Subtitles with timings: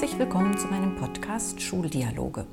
[0.00, 2.46] Herzlich willkommen zu meinem Podcast Schuldialoge.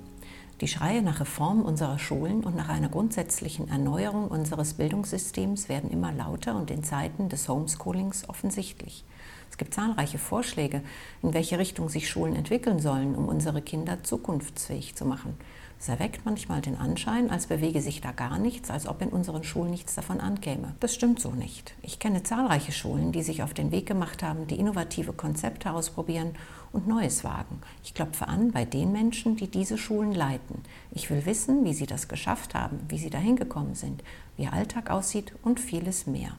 [0.59, 6.11] Die Schreie nach Reform unserer Schulen und nach einer grundsätzlichen Erneuerung unseres Bildungssystems werden immer
[6.11, 9.05] lauter und in Zeiten des Homeschoolings offensichtlich.
[9.49, 10.81] Es gibt zahlreiche Vorschläge,
[11.23, 15.37] in welche Richtung sich Schulen entwickeln sollen, um unsere Kinder zukunftsfähig zu machen.
[15.79, 19.43] Es erweckt manchmal den Anschein, als bewege sich da gar nichts, als ob in unseren
[19.43, 20.73] Schulen nichts davon ankäme.
[20.79, 21.75] Das stimmt so nicht.
[21.83, 26.33] Ich kenne zahlreiche Schulen, die sich auf den Weg gemacht haben, die innovative Konzepte ausprobieren
[26.71, 27.61] und Neues wagen.
[27.83, 30.63] Ich klopfe an bei den Menschen, die diese Schulen leiten.
[30.91, 34.03] Ich will wissen, wie sie das geschafft haben, wie sie dahin gekommen sind,
[34.35, 36.31] wie ihr Alltag aussieht und vieles mehr.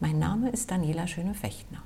[0.00, 1.82] Mein Name ist Daniela Schöne-Fechtner.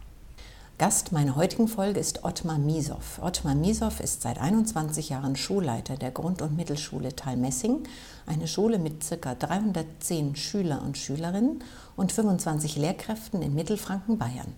[0.82, 3.20] Gast meiner heutigen Folge ist Ottmar Misow.
[3.20, 7.84] Ottmar Misow ist seit 21 Jahren Schulleiter der Grund- und Mittelschule Talmessing,
[8.26, 9.36] eine Schule mit ca.
[9.36, 11.62] 310 Schüler und Schülerinnen
[11.94, 14.52] und 25 Lehrkräften in Mittelfranken, Bayern.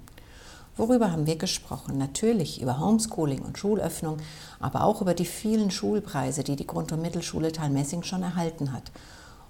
[0.79, 1.99] Worüber haben wir gesprochen?
[1.99, 4.17] Natürlich über Homeschooling und Schulöffnung,
[4.61, 8.91] aber auch über die vielen Schulpreise, die die Grund- und Mittelschule Talmessing schon erhalten hat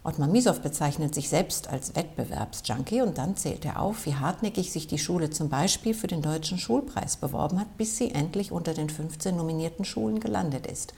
[0.06, 4.86] Ottmar Misow bezeichnet sich selbst als Wettbewerbsjunkie und dann zählt er auf, wie hartnäckig sich
[4.86, 8.90] die Schule zum Beispiel für den Deutschen Schulpreis beworben hat, bis sie endlich unter den
[8.90, 10.92] 15 nominierten Schulen gelandet ist.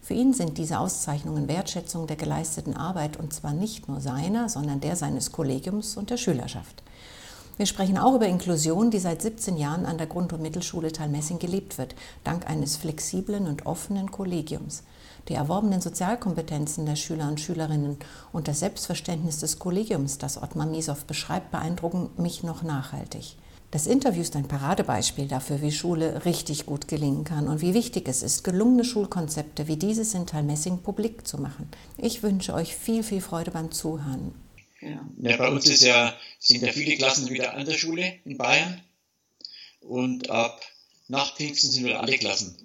[0.00, 4.78] Für ihn sind diese Auszeichnungen Wertschätzung der geleisteten Arbeit und zwar nicht nur seiner, sondern
[4.78, 6.84] der seines Kollegiums und der Schülerschaft.
[7.56, 11.40] Wir sprechen auch über Inklusion, die seit 17 Jahren an der Grund- und Mittelschule Talmessing
[11.40, 14.84] gelebt wird, dank eines flexiblen und offenen Kollegiums.
[15.28, 17.98] Die erworbenen Sozialkompetenzen der Schüler und Schülerinnen
[18.32, 23.36] und das Selbstverständnis des Kollegiums, das Ottmar Misow beschreibt, beeindrucken mich noch nachhaltig.
[23.70, 28.08] Das Interview ist ein Paradebeispiel dafür, wie Schule richtig gut gelingen kann und wie wichtig
[28.08, 31.68] es ist, gelungene Schulkonzepte wie dieses in Talmessing publik zu machen.
[31.96, 34.34] Ich wünsche euch viel, viel Freude beim Zuhören.
[34.80, 35.00] Ja.
[35.18, 35.36] ja.
[35.36, 38.80] bei uns ist ja, sind ja viele Klassen wieder an der Schule in Bayern
[39.82, 40.60] und ab
[41.06, 42.56] nach Pfingsten sind wieder alle Klassen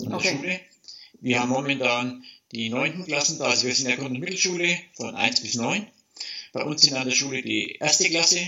[0.00, 0.36] an der okay.
[0.36, 0.60] Schule.
[1.26, 2.22] Wir haben momentan
[2.52, 5.56] die neunten Klassen da, also wir sind in der Grund- und Mittelschule von 1 bis
[5.56, 5.84] 9.
[6.52, 8.38] Bei uns sind an der Schule die erste Klasse,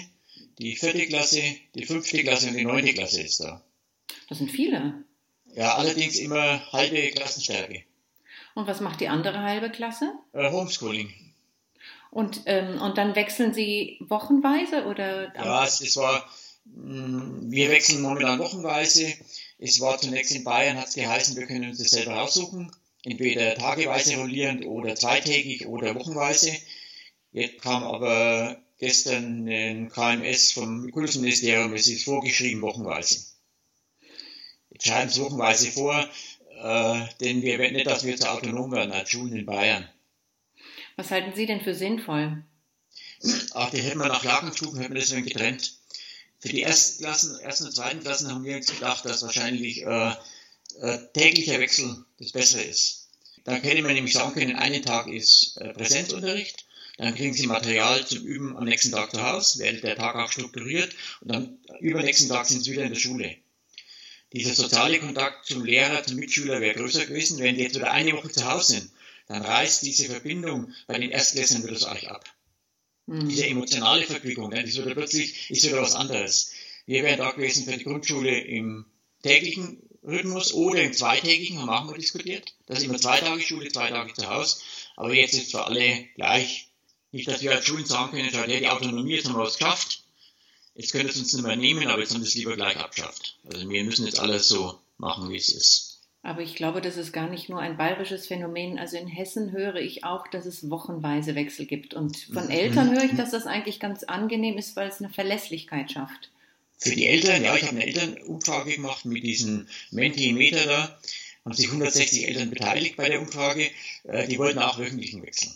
[0.61, 1.43] die vierte Klasse,
[1.75, 3.65] die fünfte Klasse und die neunte Klasse ist da.
[4.29, 4.95] Das sind viele.
[5.57, 7.83] Ja, allerdings immer halbe Klassenstärke.
[8.55, 10.13] Und was macht die andere halbe Klasse?
[10.33, 11.13] Äh, Homeschooling.
[12.13, 15.35] Und, ähm, und dann wechseln Sie wochenweise oder?
[15.35, 16.31] Ja, es, es war,
[16.65, 19.13] mh, mm, wir wechseln momentan wochenweise.
[19.59, 22.71] Es war zunächst in Bayern, hat es geheißen, wir können uns das selber aussuchen,
[23.03, 26.57] entweder tageweise rollierend oder zweitägig oder wochenweise.
[27.33, 33.25] Jetzt kam aber gestern ein KMS vom Kultusministerium, es ist vorgeschrieben wochenweise.
[34.71, 36.09] Jetzt schreiben es wochenweise vor,
[36.63, 39.89] äh, denn wir werden nicht, dass wir zu autonom werden als Schulen in Bayern.
[40.95, 42.45] Was halten Sie denn für sinnvoll?
[43.55, 45.78] Ach, die hätten wir nach Lagenstufen, hätten wir das getrennt
[46.41, 50.13] für die ersten Klassen, ersten und zweiten Klassen haben wir uns gedacht, dass wahrscheinlich äh,
[50.81, 53.09] äh, täglicher Wechsel das Bessere ist.
[53.45, 56.67] Dann könnte man nämlich sagen können, einen Tag ist äh, Präsenzunterricht,
[56.97, 60.31] dann kriegen Sie Material zum Üben am nächsten Tag zu Hause, wird der Tag auch
[60.31, 63.37] strukturiert und dann übernächsten Tag sind Sie wieder in der Schule.
[64.33, 67.39] Dieser soziale Kontakt zum Lehrer, zum Mitschüler wäre größer gewesen.
[67.39, 68.91] Wenn die jetzt wieder eine Woche zu Hause sind,
[69.27, 72.25] dann reißt diese Verbindung bei den Erstklässlern wieder so ab.
[73.09, 73.29] Mhm.
[73.29, 76.53] Diese emotionale Verquickung, ne, ist wieder plötzlich ist wieder was anderes.
[76.85, 78.85] Wir wären da gewesen für die Grundschule im
[79.23, 82.53] täglichen Rhythmus oder im zweitägigen, haben wir auch mal diskutiert.
[82.67, 84.59] Das ist immer zwei Tage Schule, zwei Tage zu Hause.
[84.97, 86.69] Aber jetzt ist für alle gleich.
[87.11, 90.05] Nicht, dass wir als Schulen sagen können, ja, die Autonomie, jetzt haben wir was geschafft.
[90.75, 92.77] Jetzt können wir es uns nicht mehr nehmen, aber jetzt haben wir es lieber gleich
[92.77, 93.39] abgeschafft.
[93.51, 95.88] Also wir müssen jetzt alles so machen, wie es ist.
[96.23, 98.79] Aber ich glaube, das ist gar nicht nur ein bayerisches Phänomen.
[98.79, 101.95] Also in Hessen höre ich auch, dass es wochenweise Wechsel gibt.
[101.95, 102.51] Und von mhm.
[102.51, 106.31] Eltern höre ich, dass das eigentlich ganz angenehm ist, weil es eine Verlässlichkeit schafft.
[106.79, 110.99] Für die Eltern, ja, ich habe eine Elternumfrage gemacht mit diesem Mentimeter da.
[111.45, 113.71] Haben sich 160 Eltern beteiligt bei der Umfrage.
[114.05, 115.51] Äh, die wollten auch wöchentlichen Wechsel.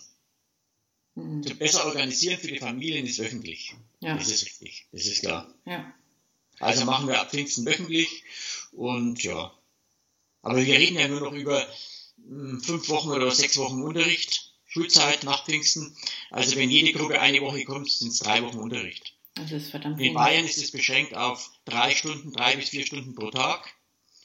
[1.15, 1.43] Mhm.
[1.43, 3.73] So besser organisieren für die Familien ist wöchentlich.
[3.99, 4.17] Ja.
[4.17, 5.53] Das ist richtig, das ist klar.
[5.65, 5.93] Ja.
[6.59, 8.23] Also machen wir ab Pfingsten wöchentlich
[8.71, 9.53] und ja,
[10.43, 11.65] aber wir reden ja nur noch über
[12.17, 15.95] hm, fünf Wochen oder sechs Wochen Unterricht, Schulzeit nach Pfingsten.
[16.29, 19.13] Also wenn jede Gruppe eine Woche kommt, sind es drei Wochen Unterricht.
[19.35, 23.15] Das ist verdammt In Bayern ist es beschränkt auf drei Stunden, drei bis vier Stunden
[23.15, 23.73] pro Tag.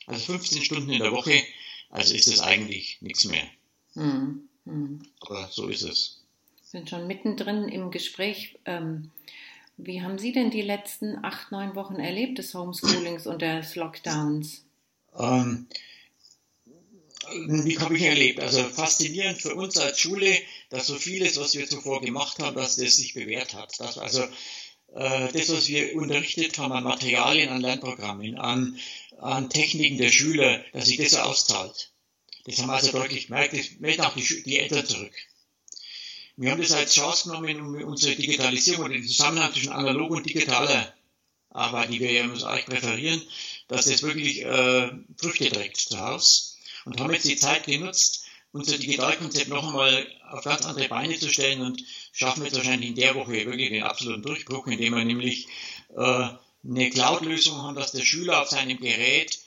[0.06, 1.43] Also 15 Stunden in der Woche.
[1.91, 3.44] Also ist es eigentlich nichts mehr.
[3.94, 5.03] Hm, hm.
[5.21, 6.23] Aber so ist es.
[6.56, 8.59] Wir sind schon mittendrin im Gespräch.
[8.67, 9.11] Ähm,
[9.76, 14.64] wie haben Sie denn die letzten acht, neun Wochen erlebt des Homeschoolings und des Lockdowns?
[15.17, 15.67] Ähm,
[17.81, 18.41] habe ich erlebt?
[18.41, 20.37] Also faszinierend für uns als Schule,
[20.71, 23.79] dass so vieles, was wir zuvor gemacht haben, dass das sich bewährt hat.
[23.81, 24.23] Dass also
[24.95, 28.79] äh, das, was wir unterrichtet haben an Materialien, an Lernprogrammen, an
[29.21, 31.91] an Techniken der Schüler, dass sich das auszahlt.
[32.45, 35.13] Das haben wir also deutlich gemerkt, das melden auch die, die Eltern zurück.
[36.37, 40.25] Wir haben das als Chance genommen, um unsere Digitalisierung und den Zusammenhang zwischen analog und
[40.25, 40.95] digitaler
[41.51, 43.23] Arbeit, die wir ja eigentlich präferieren,
[43.67, 46.48] dass das wirklich äh, Früchte trägt zu Hause.
[46.88, 51.29] Und haben jetzt die Zeit genutzt, unser Digitalkonzept noch einmal auf ganz andere Beine zu
[51.29, 55.49] stellen und schaffen jetzt wahrscheinlich in der Woche wirklich den absoluten Durchbruch, indem wir nämlich
[55.94, 56.29] äh,
[56.64, 59.38] eine Cloud-Lösung haben, dass der Schüler auf seinem Gerät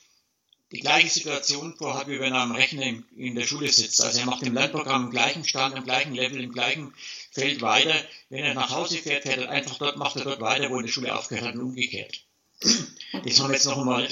[0.72, 4.04] die gleiche Situation vorhat, wie wenn er am Rechner in, in, der Schule sitzt.
[4.04, 6.94] Also er macht im Lernprogramm im gleichen Stand, am gleichen Level, im gleichen
[7.32, 7.96] Feld weiter.
[8.30, 10.86] Wenn er nach Hause fährt, fährt er einfach dort, macht er dort weiter, wo in
[10.86, 12.22] der Schule aufgehört hat und umgekehrt.
[12.60, 14.08] Das haben wir jetzt noch einmal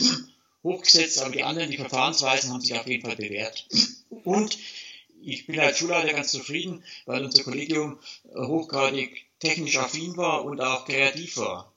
[0.64, 3.68] hochgesetzt, aber die anderen, die Verfahrensweisen haben sich auf jeden Fall bewährt.
[4.10, 4.58] Und
[5.22, 8.00] ich bin als Schulleiter ganz zufrieden, weil unser Kollegium
[8.36, 11.74] hochgradig technisch affin war und auch kreativ war.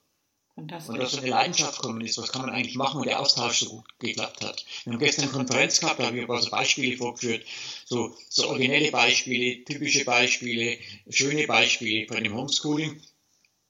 [0.55, 0.89] Fantastisch.
[0.93, 3.59] Und dass so eine Leidenschaft gekommen ist, was kann man eigentlich machen und der Austausch
[3.59, 4.65] so gut geklappt hat.
[4.83, 7.43] Wir haben gestern eine Konferenz gehabt, da habe ich ein paar so Beispiele vorgeführt,
[7.85, 10.77] so, so originelle Beispiele, typische Beispiele,
[11.09, 13.01] schöne Beispiele von dem Homeschooling.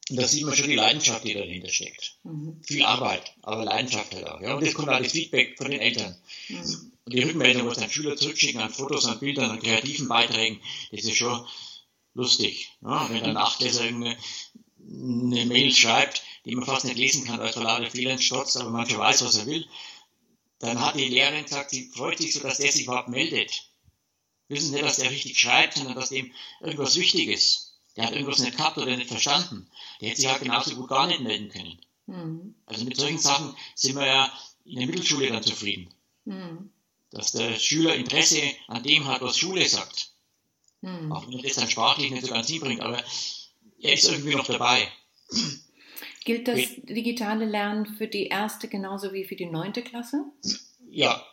[0.09, 2.17] Und da sieht man schon die Leidenschaft, die dahinter steckt.
[2.23, 2.61] Mhm.
[2.63, 4.41] Viel Arbeit, aber Leidenschaft halt auch.
[4.41, 4.55] Ja.
[4.55, 6.17] Und jetzt kommt das Feedback von den Eltern.
[6.49, 6.91] Mhm.
[7.05, 10.59] Und die Rückmeldung, was dann Schüler zurückschicken an Fotos, an Bildern, an kreativen Beiträgen,
[10.91, 11.45] das ist schon
[12.13, 12.69] lustig.
[12.81, 13.09] Ja.
[13.09, 14.17] Wenn dann Achtklässler eine,
[14.79, 18.97] eine Mail schreibt, die man fast nicht lesen kann, weil lauter Fehlern stotzt, aber mancher
[18.97, 19.65] weiß, was er will.
[20.59, 23.69] Dann hat die Lehrerin gesagt, sie freut sich so, dass der sich überhaupt meldet.
[24.49, 27.62] Wissen Sie nicht, dass der richtig schreibt, sondern dass dem irgendwas wichtig ist.
[27.95, 29.69] Der hat irgendwas nicht gehabt oder nicht verstanden.
[30.01, 31.79] Der hätte sich halt genauso gut gar nicht melden können.
[32.07, 32.55] Mhm.
[32.65, 34.31] Also mit solchen Sachen sind wir ja
[34.65, 35.93] in der Mittelschule dann zufrieden.
[36.25, 36.71] Mhm.
[37.11, 40.11] Dass der Schüler Interesse an dem hat, was Schule sagt.
[40.81, 41.11] Mhm.
[41.11, 43.01] Auch wenn er das dann sprachlich nicht so ganz hinbringt, aber
[43.79, 44.87] er ist irgendwie noch dabei.
[46.25, 50.23] Gilt das digitale Lernen für die erste genauso wie für die neunte Klasse?
[50.89, 51.23] Ja.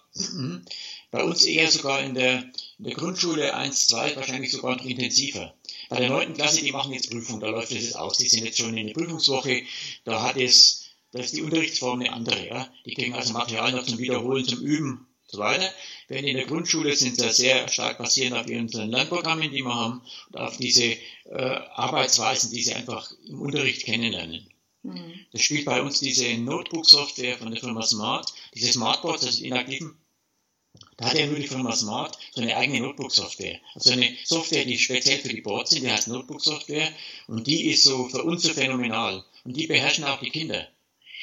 [1.13, 2.43] Bei uns eher sogar in der,
[2.79, 5.55] in der Grundschule 1, 2, wahrscheinlich sogar noch intensiver.
[5.91, 8.17] Bei der neunten Klasse, die machen jetzt Prüfung, da läuft das jetzt aus.
[8.17, 9.65] Die sind jetzt schon in der Prüfungswoche,
[10.05, 12.47] da hat es, da ist die Unterrichtsform eine andere.
[12.47, 12.73] Ja?
[12.87, 15.69] Die kriegen also Material noch zum Wiederholen, zum Üben und so weiter.
[16.07, 20.01] Während in der Grundschule sind sie sehr stark basierend auf unseren Lernprogrammen, die wir haben,
[20.29, 24.49] und auf diese äh, Arbeitsweisen, die sie einfach im Unterricht kennenlernen.
[24.85, 25.27] Mhm.
[25.33, 29.97] Das spielt bei uns diese Notebook-Software von der Firma Smart, diese Smartboards, das ist inaktiven.
[31.01, 33.59] Da hat ja nur die Firma Smart so eine eigene Notebook-Software.
[33.75, 36.93] Also eine Software, die speziell für die Boards sind, die heißt Notebook-Software
[37.27, 39.25] und die ist so für uns so phänomenal.
[39.45, 40.69] Und die beherrschen auch die Kinder.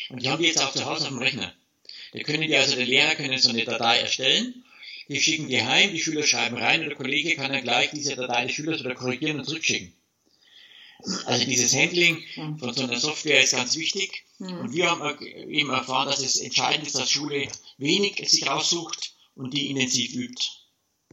[0.09, 1.53] Und die haben die jetzt auch zu Hause auf dem Rechner.
[2.11, 4.65] Da können die also, der Lehrer können so eine Datei erstellen,
[5.09, 8.15] die schicken die heim, die Schüler schreiben rein und der Kollege kann dann gleich diese
[8.15, 9.93] Datei des Schülers oder korrigieren und zurückschicken.
[11.27, 12.23] Also dieses Handling
[12.57, 14.23] von so einer Software ist ganz wichtig.
[14.39, 17.47] Und wir haben eben erfahren, dass es entscheidend ist, dass Schule
[17.77, 20.43] wenig sich raussucht und die intensiv übt.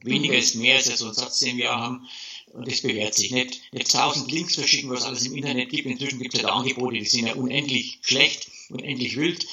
[0.03, 2.07] Weniger ist mehr, ist ja so ein Satz, den wir haben.
[2.53, 3.61] Und das bewährt sich nicht.
[3.73, 5.87] Nicht tausend Links verschicken, was alles im Internet gibt.
[5.87, 9.47] Inzwischen gibt es ja Angebote, die sind ja unendlich schlecht, unendlich wild.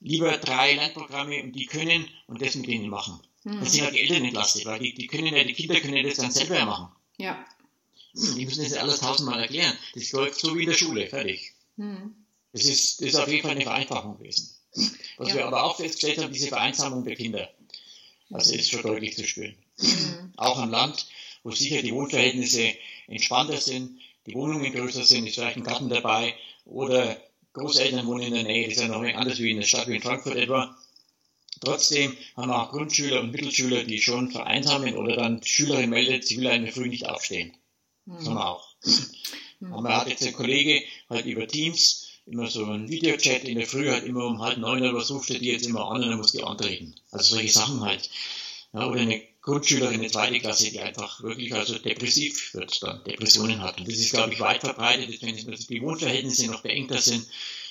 [0.00, 3.20] Lieber drei Lernprogramme und die können und das mit denen machen.
[3.44, 6.16] Das sind ja die Eltern entlastet, weil die, die können ja, die Kinder können das
[6.16, 6.88] dann selber machen.
[7.16, 7.44] Ja.
[8.14, 9.76] Die müssen das alles tausendmal erklären.
[9.94, 11.52] Das läuft so wie in der Schule, fertig.
[11.76, 12.14] Mhm.
[12.52, 14.54] Das, ist, das ist auf jeden Fall eine Vereinfachung gewesen.
[15.16, 15.36] Was ja.
[15.36, 17.48] wir aber auch festgestellt haben, diese Vereinsamung der Kinder.
[18.30, 19.56] Also ist schon deutlich zu spüren.
[19.78, 20.32] Mhm.
[20.36, 21.06] Auch am Land,
[21.42, 22.74] wo sicher die Wohnverhältnisse
[23.06, 27.16] entspannter sind, die Wohnungen größer sind, ist vielleicht ein Garten dabei oder
[27.54, 29.96] Großeltern wohnen in der Nähe, das ist ja noch anders wie in der Stadt wie
[29.96, 30.76] in Frankfurt etwa.
[31.60, 36.36] Trotzdem haben wir auch Grundschüler und Mittelschüler, die schon vereinsamen oder dann Schülerin meldet, sie
[36.36, 37.56] will in der Früh nicht aufstehen.
[38.06, 38.68] Das haben wir auch.
[39.60, 39.72] Mhm.
[39.72, 43.88] Aber hat jetzt ein Kollege halt über Teams immer so einen Videochat in der Früh,
[43.88, 46.18] halt immer um halb neun oder was ruft er die jetzt immer an und dann
[46.18, 46.94] muss die antreten.
[47.10, 48.10] Also solche Sachen halt.
[48.72, 53.02] Ja, oder eine Grundschülerin in der zweiten Klasse, die einfach wirklich also depressiv wird, dann
[53.04, 53.78] Depressionen hat.
[53.78, 57.26] Und das ist, glaube ich, weit verbreitet, wenn die Wohnverhältnisse noch beengter sind,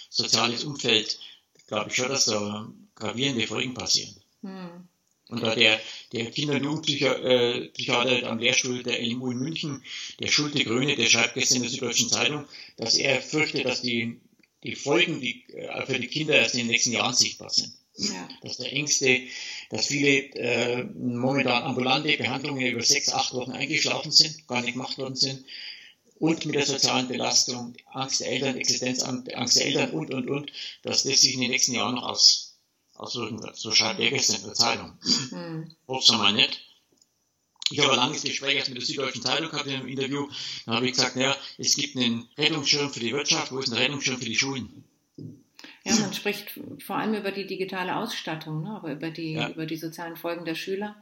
[0.09, 1.19] soziales Umfeld,
[1.67, 4.15] glaube ich schon, dass da gravierende Folgen passieren.
[4.41, 4.87] Hm.
[5.29, 5.79] Und da der,
[6.13, 9.83] der Kinder- und Jugendpsychiater äh, am Lehrstuhl der LMU in München,
[10.19, 12.45] der Schulte Gröne, der schreibt gestern in der Süddeutschen Zeitung,
[12.77, 14.21] dass er fürchtet, dass die,
[14.63, 17.73] die Folgen die, äh, für die Kinder erst in den nächsten Jahren sichtbar sind.
[17.97, 18.29] Ja.
[18.43, 19.21] Dass der Ängste,
[19.69, 24.97] dass viele äh, momentan ambulante Behandlungen über sechs, acht Wochen eingeschlafen sind, gar nicht gemacht
[24.97, 25.43] worden sind.
[26.19, 31.03] Und mit der sozialen Belastung, Angst der Eltern, Existenzangst der Eltern und, und, und, dass
[31.03, 32.57] das sich in den nächsten Jahren noch aus,
[32.95, 33.55] auswirken wird.
[33.55, 34.97] So schreibt er gestern in der Zeitung.
[35.31, 35.75] Mhm.
[35.87, 36.66] Hoff's mal nicht.
[37.69, 40.27] Ich habe ein langes Gespräch erst mit der Süddeutschen Zeitung gehabt in einem Interview.
[40.65, 43.77] Da habe ich gesagt, naja, es gibt einen Rettungsschirm für die Wirtschaft, wo ist ein
[43.77, 44.83] Rettungsschirm für die Schulen?
[45.83, 48.69] Ja, man spricht vor allem über die digitale Ausstattung, ne?
[48.71, 49.49] aber über die, Ja.
[49.49, 50.95] über die sozialen Folgen der Schüler.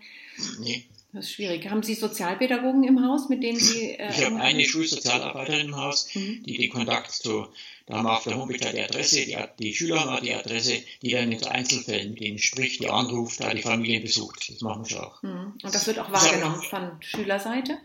[0.60, 0.86] Nee.
[1.14, 1.70] Das ist schwierig.
[1.70, 3.92] Haben Sie Sozialpädagogen im Haus, mit denen Sie.
[3.92, 6.44] Äh, Ich habe eine Schulsozialarbeiterin im Haus, Mhm.
[6.44, 7.48] die den Kontakt zu,
[7.86, 10.82] da haben wir auf der Homepage die Adresse, die, die Schüler haben auch die Adresse,
[11.02, 14.50] die dann in Einzelfällen mit denen spricht, die anruft, da die Familien besucht.
[14.50, 15.22] Das machen wir auch.
[15.22, 15.54] Mhm.
[15.62, 17.78] Und das wird auch wahrgenommen von Schülerseite?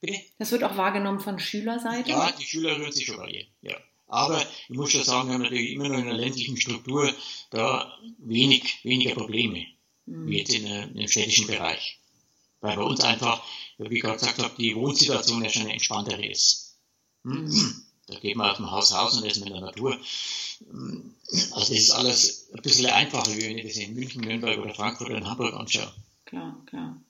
[0.00, 0.20] Bitte?
[0.38, 2.10] Das wird auch wahrgenommen von Schülerseite?
[2.10, 3.46] Ja, die Schüler rühren sich schon bei ihr.
[3.62, 3.76] Ja.
[4.06, 7.12] Aber ich muss schon sagen, wir haben natürlich immer noch in einer ländlichen Struktur
[7.50, 9.66] da wenig, weniger Probleme,
[10.06, 10.26] Mhm.
[10.28, 12.00] wie jetzt in, im städtischen Bereich.
[12.60, 13.42] Weil bei uns einfach,
[13.78, 16.78] wie ich gerade gesagt habe, die Wohnsituation ja schon eine entspanntere ist.
[17.24, 17.44] Hm?
[17.44, 17.82] Mhm.
[18.10, 19.96] Da geht man aus dem Haus raus und ist in der Natur.
[21.52, 24.74] Also das ist alles ein bisschen einfacher, wie wenn ich das in München, Nürnberg oder
[24.74, 25.92] Frankfurt oder in Hamburg anschaue.
[26.24, 27.00] Klar, klar.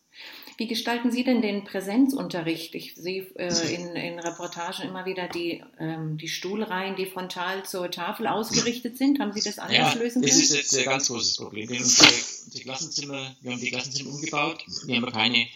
[0.56, 2.74] Wie gestalten Sie denn den Präsenzunterricht?
[2.74, 7.90] Ich sehe äh, in, in Reportagen immer wieder die, ähm, die Stuhlreihen, die frontal zur
[7.90, 9.20] Tafel ausgerichtet sind.
[9.20, 10.42] Haben Sie das anders Ja, lösen das können?
[10.42, 11.66] ist jetzt ein ganz großes Problem.
[11.66, 12.10] Denn unsere,
[12.44, 14.62] unsere Klassenzimmer, wir haben die Klassenzimmer umgebaut.
[14.84, 15.46] Wir haben keine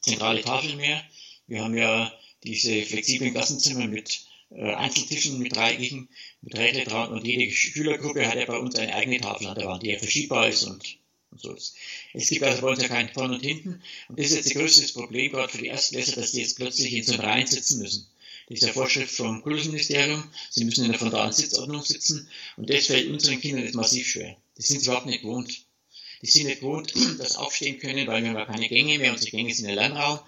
[0.00, 1.00] zentrale Tafel mehr.
[1.46, 6.08] Wir haben ja diese flexiblen Klassenzimmer mit äh, Einzeltischen, mit dreieckigen,
[6.42, 9.66] mit Rädle dran und jede Schülergruppe hat ja bei uns eine eigene Tafel an der
[9.66, 10.98] Wand, die ja verschiebbar ist und,
[11.30, 11.76] und so ist.
[12.14, 13.82] Es gibt also bei uns ja kein Vorne und Hinten.
[14.08, 16.92] Und das ist jetzt das größte Problem gerade für die Erstklässler, dass die jetzt plötzlich
[16.92, 18.06] in so einem Reihen sitzen müssen.
[18.48, 20.24] Das ist ja Vorschrift vom Kultusministerium.
[20.50, 22.28] Sie müssen in der frontalen Sitzordnung sitzen.
[22.56, 24.36] Und das fällt unseren Kindern jetzt massiv schwer.
[24.58, 25.64] Die sind überhaupt nicht gewohnt.
[26.20, 29.12] Die sind nicht gewohnt, dass aufstehen können, weil wir haben keine Gänge mehr.
[29.12, 30.18] Unsere Gänge sind ein Lernraum.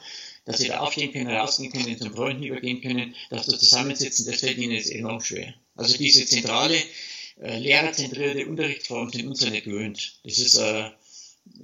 [0.45, 4.41] Dass sie da aufstehen können, rausgehen können, zum Freunden übergehen können, dass sie zusammensitzen, das
[4.41, 5.55] fällt ihnen jetzt enorm schwer.
[5.77, 6.77] Also diese zentrale,
[7.41, 10.21] äh, lehrerzentrierte Unterrichtsform sind uns ja nicht gewöhnt.
[10.25, 10.91] Das ist, äh,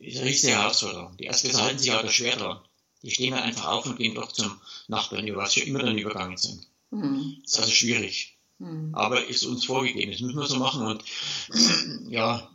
[0.00, 1.16] ist eine riesige Herausforderung.
[1.16, 2.60] Die Erstklässler halten sich auch da schwer dran.
[3.02, 5.98] Die stehen dann einfach auf und gehen doch zum Nachbarn über, was schon immer dann
[5.98, 6.66] übergangen sind.
[6.90, 7.38] Mhm.
[7.42, 8.38] Das ist also schwierig.
[8.58, 8.94] Mhm.
[8.94, 10.10] Aber ist uns vorgegeben.
[10.10, 11.04] Das müssen wir so machen und
[12.10, 12.50] ja,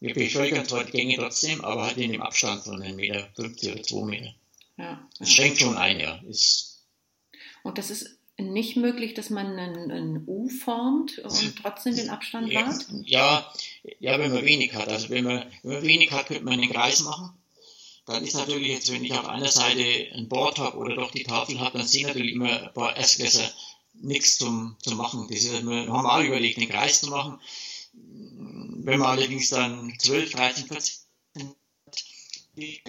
[0.00, 3.72] wir beschleunigen zwar die Gänge trotzdem, aber halt in dem Abstand von einem Meter 50
[3.72, 4.34] oder 2 Meter.
[4.76, 5.34] Ja, Das ja.
[5.34, 6.20] schränkt schon ein, ja.
[6.28, 6.86] Ist,
[7.62, 12.50] Und das ist nicht möglich, dass man ein, ein U formt und trotzdem den Abstand
[12.50, 12.86] ja, wahrt?
[13.04, 13.52] ja,
[14.00, 14.88] ja, wenn man wenig hat.
[14.88, 17.30] Also wenn man, wenn man wenig hat, könnte man einen Kreis machen.
[18.06, 21.22] Dann ist natürlich jetzt, wenn ich auf einer Seite ein Board habe oder doch die
[21.22, 23.50] Tafel habe, dann sehen natürlich immer ein paar Erstklässler
[23.94, 25.26] nichts zum, zum Machen.
[25.30, 27.40] Das ist halt nur normal überlegt, einen Kreis zu machen.
[27.92, 31.04] Wenn man allerdings dann 12, 13, 14
[32.56, 32.82] die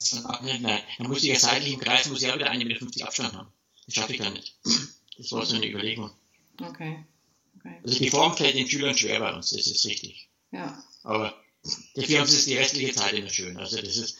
[0.00, 3.06] Kreis, nein, dann muss ich ja seitlich im Kreis muss ich ja wieder 1,50 Meter
[3.06, 3.52] Abstand haben.
[3.86, 4.56] Das schaffe ich dann nicht.
[5.18, 6.10] Das war so eine Überlegung.
[6.60, 7.04] Okay.
[7.58, 7.80] okay.
[7.84, 10.28] Also die Form fällt den Schülern schwer bei uns, das ist richtig.
[10.52, 10.82] Ja.
[11.02, 11.34] Aber
[11.94, 13.56] dafür haben sie es die restliche Zeit immer schön.
[13.58, 14.16] Also das ist,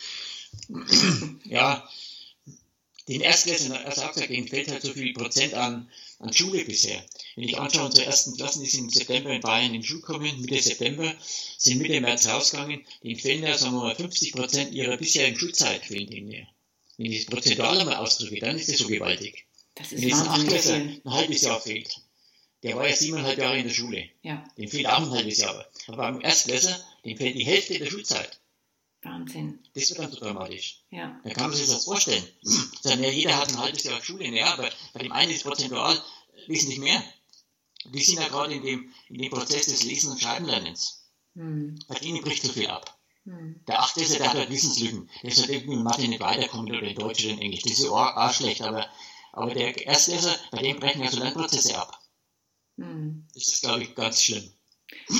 [1.44, 1.88] ja,
[3.08, 7.02] den Erstklässlern, also auch gesagt, denen fällt halt so viel Prozent an, an Schule bisher.
[7.34, 10.40] Wenn ich anschaue, unsere ersten Klassen, die sind im September in Bayern in Schule gekommen,
[10.40, 11.12] Mitte September,
[11.58, 15.84] sind Mitte März rausgegangen, denen fehlen ja, sagen wir mal, 50 Prozent ihrer bisherigen Schulzeit
[15.84, 16.46] fehlen denen ja.
[16.98, 19.46] Wenn ich das prozentual einmal ausdrücke, dann ist das so gewaltig.
[19.74, 22.00] Das Wenn ist jetzt ein Achtklässler ein halbes Jahr fehlt,
[22.62, 24.04] der war ja siebeneinhalb Jahre in der Schule.
[24.22, 25.66] Ja, Dem fehlt auch ein halbes Jahr.
[25.86, 28.38] Aber beim Erstklässler, dem fehlt die Hälfte der Schulzeit.
[29.02, 29.60] Wahnsinn.
[29.74, 30.82] Das wird dann so dramatisch.
[30.90, 31.18] Ja.
[31.24, 32.22] Da kann man sich das vorstellen.
[32.42, 36.00] Sagen, ja, jeder hat ein halbes Jahr Schule, ja, aber bei dem einen ist prozentual
[36.46, 37.02] wesentlich mehr.
[37.86, 41.06] Die sind ja gerade in dem, in dem Prozess des Lesen- und Schreibenlernens.
[41.34, 41.78] Hm.
[41.88, 42.98] Bei denen bricht so viel ab.
[43.24, 43.62] Hm.
[43.66, 45.08] Der Achtklässler, der hat halt Wissenslücken.
[45.22, 47.62] Der ist halt irgendwie in Mathe nicht weiterkommt oder in Deutsch oder in Englisch.
[47.62, 48.86] Das ist ja auch, auch schlecht, aber,
[49.32, 51.98] aber der Erstklässler, bei dem brechen ja so Lernprozesse ab.
[52.76, 53.26] Hm.
[53.32, 54.52] Das ist, glaube ich, ganz schlimm.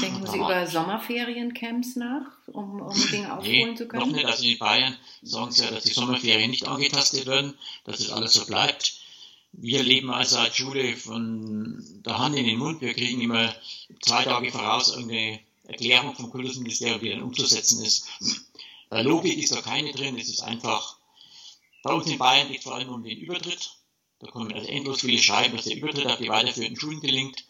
[0.03, 4.13] Denken Sie über Sommerferiencamps nach, um, um Dinge aufholen Nee, zu noch können?
[4.13, 4.25] nicht.
[4.27, 7.55] Also in Bayern sagen sie ja, dass die Sommerferien nicht angetastet werden,
[7.85, 9.01] dass das alles so bleibt.
[9.53, 12.81] Wir leben also als Schule von der Hand in den Mund.
[12.81, 13.53] Wir kriegen immer
[14.01, 18.07] zwei Tage voraus irgendeine Erklärung vom Kultusministerium, die dann umzusetzen ist.
[18.91, 20.17] Äh, Logik ist da keine drin.
[20.19, 20.97] Es ist einfach,
[21.83, 23.73] bei uns in Bayern geht es vor allem um den Übertritt.
[24.21, 27.45] Da kommen also endlos viele Schreiben, dass der Übertritt auf die weiterführenden Schulen gelingt.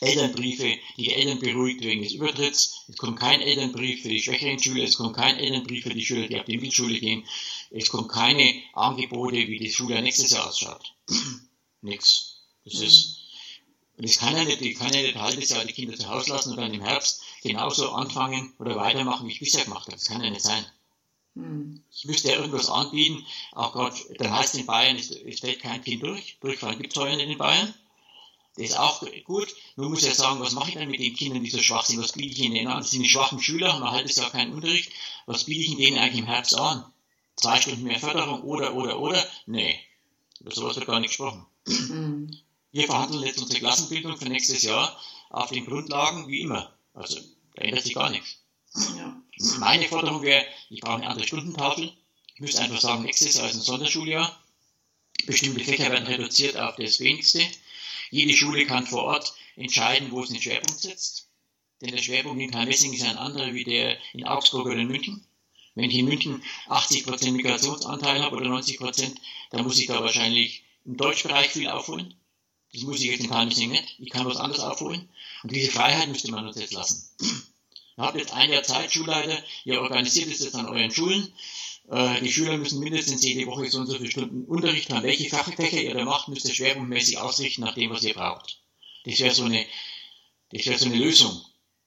[0.00, 2.84] Elternbriefe, die Eltern beruhigt wegen des Übertritts.
[2.88, 6.28] Es kommt kein Elternbrief für die schwächeren Schüler, es kommt kein Elternbrief für die Schüler,
[6.28, 7.24] die auf die Mittelschule gehen.
[7.70, 10.94] Es kommt keine Angebote, wie das Schuljahr nächstes Jahr ausschaut.
[11.82, 12.36] Nix.
[12.64, 12.82] Das Mhm.
[12.84, 13.18] ist,
[13.96, 16.08] und das kann ja nicht, ich kann ja nicht ein halbes Jahr die Kinder zu
[16.08, 19.96] Hause lassen und dann im Herbst genauso anfangen oder weitermachen, wie ich bisher gemacht habe.
[19.96, 20.64] Das kann ja nicht sein.
[21.34, 21.82] Hm.
[21.92, 25.82] Ich müsste ja irgendwas anbieten, auch gerade, dann heißt in Bayern, es, es fällt kein
[25.82, 26.36] Kind durch.
[26.40, 27.74] Durchfallen gibt es heuer nicht in Bayern.
[28.58, 29.54] Das ist auch gut.
[29.76, 31.84] Nur muss ich ja sagen, was mache ich dann mit den Kindern, die so schwach
[31.84, 32.02] sind?
[32.02, 32.78] Was biete ich ihnen an?
[32.78, 34.90] Das sind die schwachen Schüler, haben ein halbes Jahr keinen Unterricht.
[35.26, 36.84] Was biete ich denen eigentlich im Herbst an?
[37.36, 39.24] Zwei Stunden mehr Förderung oder, oder, oder?
[39.46, 39.78] Nee.
[40.40, 41.46] Über sowas wird gar nicht gesprochen.
[42.72, 44.98] Wir verhandeln jetzt unsere Klassenbildung für nächstes Jahr
[45.30, 46.76] auf den Grundlagen wie immer.
[46.94, 47.20] Also
[47.54, 48.38] da ändert sich gar nichts.
[48.96, 49.22] Ja.
[49.60, 51.92] Meine Forderung wäre, ich brauche eine andere Stundentafel.
[52.34, 54.36] Ich müsste einfach sagen, nächstes Jahr ist ein Sonderschuljahr.
[55.26, 57.40] Bestimmte Fächer werden reduziert auf das wenigste.
[58.10, 61.28] Jede Schule kann vor Ort entscheiden, wo es den Schwerpunkt setzt.
[61.80, 65.24] Denn der Schwerpunkt in Karl-Messing ist ein anderer wie der in Augsburg oder in München.
[65.74, 69.14] Wenn ich in München 80% Migrationsanteil habe oder 90%,
[69.50, 72.14] dann muss ich da wahrscheinlich im Deutschbereich viel aufholen.
[72.72, 73.94] Das muss ich jetzt in Karl-Messing nicht.
[73.98, 75.08] Ich kann was anderes aufholen.
[75.42, 77.08] Und diese Freiheit müsste man uns jetzt lassen.
[77.98, 81.32] Ihr habt jetzt ein Jahr Zeit, Schulleiter, ihr organisiert es jetzt an euren Schulen.
[81.90, 85.04] Äh, die Schüler müssen mindestens jede Woche so und so viele Stunden Unterricht haben.
[85.04, 88.60] Welche Fachfächer ihr da macht, müsst ihr schwerpunktmäßig ausrichten nach dem, was ihr braucht.
[89.04, 89.64] Das wäre so eine,
[90.50, 91.40] das wäre so eine Lösung,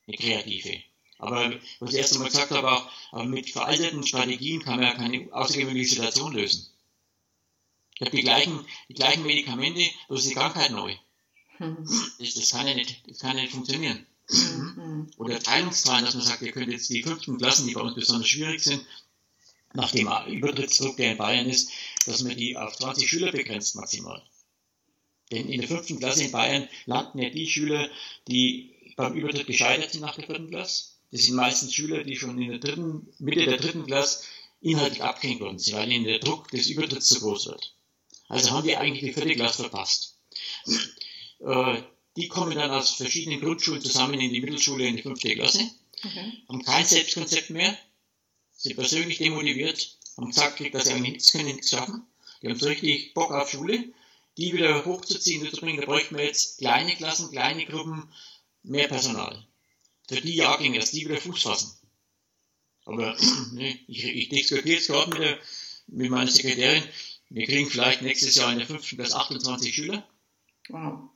[0.08, 0.82] eine kreative.
[1.20, 4.96] Aber was ich erst einmal gesagt habe, auch, aber mit veralteten Strategien kann man ja
[4.96, 6.68] keine außergewöhnliche Situation lösen.
[7.94, 10.96] Ich habe die gleichen, die gleichen Medikamente, bloß die Krankheit neu.
[11.58, 11.78] Hm.
[12.18, 14.08] Das, das, kann ja nicht, das kann ja nicht funktionieren.
[14.30, 15.12] Mhm.
[15.18, 18.28] Oder Teilungszahlen, dass man sagt, ihr könnt jetzt die fünften Klassen, die bei uns besonders
[18.28, 18.84] schwierig sind,
[19.74, 21.72] nach dem Übertrittsdruck, der in Bayern ist,
[22.06, 24.22] dass man die auf 20 Schüler begrenzt maximal.
[25.32, 27.90] Denn in der fünften Klasse in Bayern landen ja die Schüler,
[28.28, 30.86] die beim Übertritt gescheitert sind nach der vierten Klasse.
[31.12, 34.24] Das sind meistens Schüler, die schon in der dritten, Mitte der dritten Klasse
[34.62, 37.76] inhaltlich abgehängt worden sind, weil ihnen der Druck des Übertritts zu groß wird.
[38.28, 40.18] Also haben die eigentlich die vierte Klasse verpasst.
[41.40, 41.82] Äh,
[42.18, 45.70] die kommen dann aus verschiedenen Grundschulen zusammen in die Mittelschule in die fünfte Klasse,
[46.06, 46.34] okay.
[46.48, 47.78] haben kein Selbstkonzept mehr,
[48.62, 52.06] sind persönlich demotiviert, haben gesagt, dass sie eigentlich nichts können, nichts schaffen.
[52.42, 53.86] Die haben so richtig Bock auf Schule.
[54.38, 58.10] Die wieder hochzuziehen, zu bringen, da bräuchten wir jetzt kleine Klassen, kleine Gruppen,
[58.64, 59.46] mehr Personal.
[60.08, 61.78] Für die Jahrgänge, dass die wieder Fuß fassen.
[62.86, 63.18] Aber
[63.54, 65.40] ne, ich, ich diskutiere jetzt gerade mit,
[65.88, 66.84] mit meiner Sekretärin,
[67.30, 70.08] wir kriegen vielleicht nächstes Jahr in der fünften bis 28 Schüler.
[70.70, 71.10] Wow.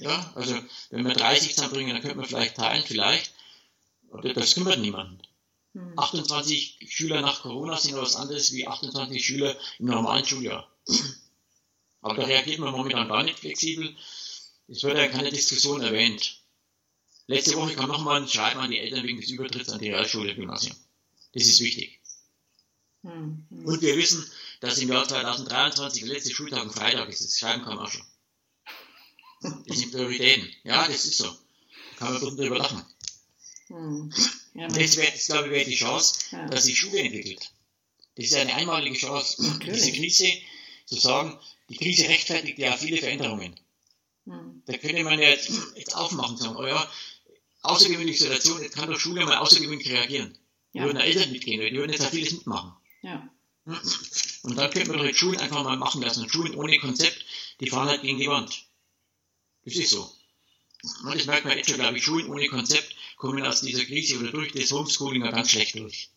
[0.00, 0.58] Ja, also
[0.90, 3.32] wenn wir 30 zusammenbringen, dann könnte man vielleicht teilen, vielleicht.
[4.10, 5.18] Aber das kümmert niemanden.
[5.74, 6.88] 28 hm.
[6.88, 10.68] Schüler nach Corona sind was anderes wie 28 Schüler im normalen Schuljahr.
[12.00, 13.94] Aber da reagiert man momentan gar nicht flexibel.
[14.68, 16.40] Es wird ja keine Diskussion erwähnt.
[17.26, 20.34] Letzte Woche kam nochmal ein Schreiben an die Eltern wegen des Übertritts an die Realschule
[20.34, 20.76] Gymnasium.
[21.32, 22.00] Das ist wichtig.
[23.02, 23.66] Hm, hm.
[23.66, 24.28] Und wir wissen,
[24.60, 27.24] dass im Jahr 2023 der letzte Schultag ein Freitag ist.
[27.24, 28.04] Das Schreiben kam auch schon.
[29.66, 30.48] Das sind Prioritäten.
[30.64, 31.30] Ja, das ist so.
[31.98, 32.84] Da kann man drüber lachen.
[33.70, 34.12] Hm.
[34.54, 36.46] Ja, das wäre, das glaube ich, wäre die Chance, ja.
[36.48, 37.52] dass sich Schule entwickelt.
[38.16, 39.42] Das ist eine einmalige Chance.
[39.42, 39.82] Natürlich.
[39.82, 40.32] Diese Krise,
[40.86, 43.54] zu sagen, die Krise rechtfertigt ja viele Veränderungen.
[44.26, 44.62] Hm.
[44.66, 46.90] Da könnte man ja jetzt, jetzt aufmachen, sagen, oh ja,
[47.62, 50.36] außergewöhnliche Situation, jetzt kann doch Schule mal außergewöhnlich reagieren.
[50.72, 50.82] Ja.
[50.82, 52.72] Die würden da Eltern mitgehen, die würden jetzt auch vieles mitmachen.
[53.02, 53.30] Ja.
[54.42, 56.24] Und dann könnte man doch jetzt Schulen einfach mal machen lassen.
[56.24, 57.24] Und Schulen ohne Konzept,
[57.60, 58.64] die fahren halt gegen die Wand.
[59.64, 60.10] Das ist so.
[61.04, 64.18] Und das merkt man jetzt schon, glaube ich, Schulen ohne Konzept kommen aus dieser Krise
[64.18, 66.10] oder durch das Homeschooling ganz schlecht durch.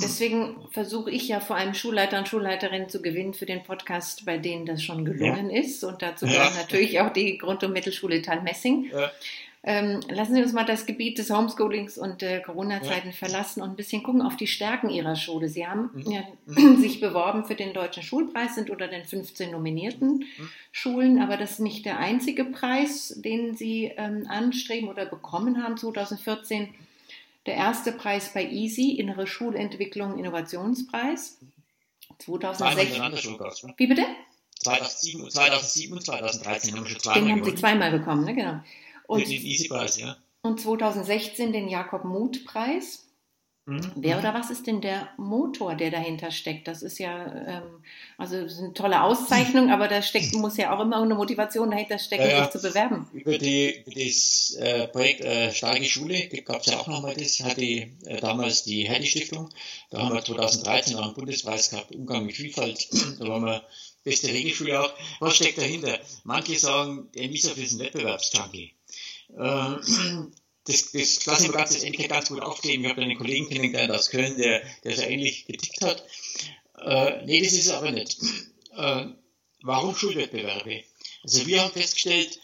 [0.00, 4.38] Deswegen versuche ich ja vor allem Schulleiter und Schulleiterinnen zu gewinnen für den Podcast, bei
[4.38, 5.60] denen das schon gelungen ja.
[5.60, 5.82] ist.
[5.82, 6.60] Und dazu gehört ja.
[6.60, 8.90] natürlich auch die Grund- und Mittelschule Talmessing.
[8.92, 9.10] Ja.
[9.64, 13.12] Ähm, lassen Sie uns mal das Gebiet des Homeschoolings und äh, Corona-Zeiten ja.
[13.12, 15.48] verlassen und ein bisschen gucken auf die Stärken Ihrer Schule.
[15.48, 16.12] Sie haben mhm.
[16.12, 16.76] ja, mhm.
[16.80, 20.50] sich beworben für den Deutschen Schulpreis, sind unter den 15 nominierten mhm.
[20.70, 25.76] Schulen, aber das ist nicht der einzige Preis, den Sie ähm, anstreben oder bekommen haben
[25.76, 26.72] 2014.
[27.46, 31.38] Der erste Preis bei EASY, Innere Schulentwicklung Innovationspreis.
[32.18, 33.74] 2016.
[33.76, 34.02] Wie bitte?
[34.60, 38.34] 2007, 2007 und 2013 haben wir schon zweimal Den haben Sie zweimal bekommen, ne?
[38.34, 38.60] genau.
[39.08, 40.16] Und, den Easy-Preis, ja.
[40.42, 43.06] Und 2016 den Jakob-Muth-Preis.
[43.64, 43.92] Mhm.
[43.96, 46.68] Wer oder was ist denn der Motor, der dahinter steckt?
[46.68, 47.82] Das ist ja, ähm,
[48.16, 51.98] also ist eine tolle Auszeichnung, aber da steckt, muss ja auch immer eine Motivation dahinter
[51.98, 53.06] stecken, ja, sich zu bewerben.
[53.12, 57.40] Über, die, über das äh, Projekt äh, Starke Schule gab es ja auch nochmal das,
[57.40, 57.88] hatte äh,
[58.20, 59.50] damals die Hertie Stiftung.
[59.90, 62.88] Da haben wir 2013 auch einen Bundespreis gehabt, Umgang mit Vielfalt.
[63.18, 63.62] da waren wir
[64.02, 64.92] beste Regelschule auch.
[65.20, 65.98] Was steckt dahinter?
[66.24, 68.77] Manche sagen, der Mieser ist ein Wettbewerbsjunkie.
[69.36, 69.76] Äh,
[70.64, 72.84] das, das lasse ich mir ganz, endlich ganz gut aufkleben.
[72.84, 76.04] Ich habe einen Kollegen kennengelernt aus Köln, der, der so ähnlich getickt hat.
[76.80, 78.18] Äh, nee, das ist es aber nicht.
[78.76, 79.06] Äh,
[79.62, 80.84] warum Schulwettbewerbe?
[81.22, 82.38] Also wir haben festgestellt,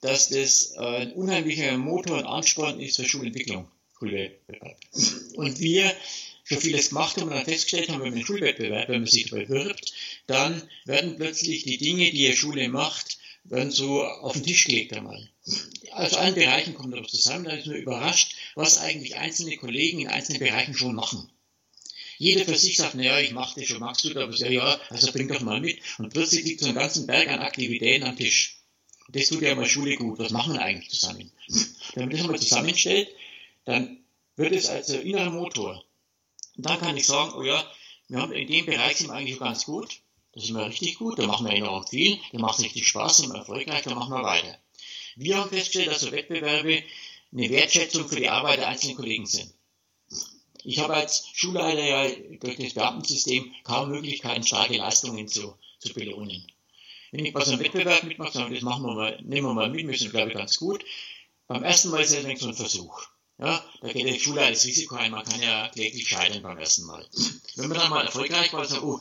[0.00, 3.68] dass das äh, ein unheimlicher Motor und Ansporn ist für Schulentwicklung.
[4.00, 5.96] Und wir
[6.44, 9.30] schon vieles gemacht haben und dann festgestellt haben, wenn man einen Schulwettbewerb, wenn man sich
[9.30, 9.94] bewirbt,
[10.26, 14.92] dann werden plötzlich die Dinge, die eine Schule macht, werden so auf den Tisch gelegt
[14.92, 15.28] einmal.
[15.92, 20.08] Aus allen Bereichen kommt das zusammen, da ist man überrascht, was eigentlich einzelne Kollegen in
[20.08, 21.30] einzelnen Bereichen schon machen.
[22.18, 24.22] jeder für sich sagt, naja, ich mache das schon, magst du das?
[24.22, 25.80] Aber ja, ja, also bring doch mal mit.
[25.98, 28.56] Und plötzlich liegt so ein ganzen Berg an Aktivitäten am Tisch.
[29.08, 30.18] Das tut ja mal Schule gut.
[30.18, 31.30] Was machen wir eigentlich zusammen?
[31.94, 33.08] Wenn man das einmal zusammenstellt,
[33.64, 33.98] dann
[34.36, 35.84] wird es als innerer Motor.
[36.56, 37.64] Und dann kann ich sagen, oh ja,
[38.08, 40.00] wir haben in dem Bereich sind wir eigentlich schon ganz gut.
[40.34, 43.32] Das ist immer richtig gut, da machen wir enorm viel, da macht richtig Spaß, sind
[43.32, 44.58] wir erfolgreich, da machen wir weiter.
[45.16, 46.82] Wir haben festgestellt, dass so Wettbewerbe
[47.32, 49.52] eine Wertschätzung für die Arbeit der einzelnen Kollegen sind.
[50.64, 52.08] Ich habe als Schulleiter ja
[52.40, 56.46] durch das Beamtensystem kaum Möglichkeiten, starke Leistungen zu, zu belohnen.
[57.12, 59.70] Wenn ich bei so einem Wettbewerb mitmache, sage das machen wir mal, nehmen wir mal
[59.70, 60.84] mit, wir sind, glaube ich, ganz gut.
[61.46, 63.02] Beim ersten Mal ist es so ein Versuch.
[63.38, 66.86] Ja, da geht der Schüler das Risiko ein, man kann ja kläglich scheitern beim ersten
[66.86, 67.06] Mal.
[67.56, 69.00] Wenn man dann mal erfolgreich war, sagt, oh,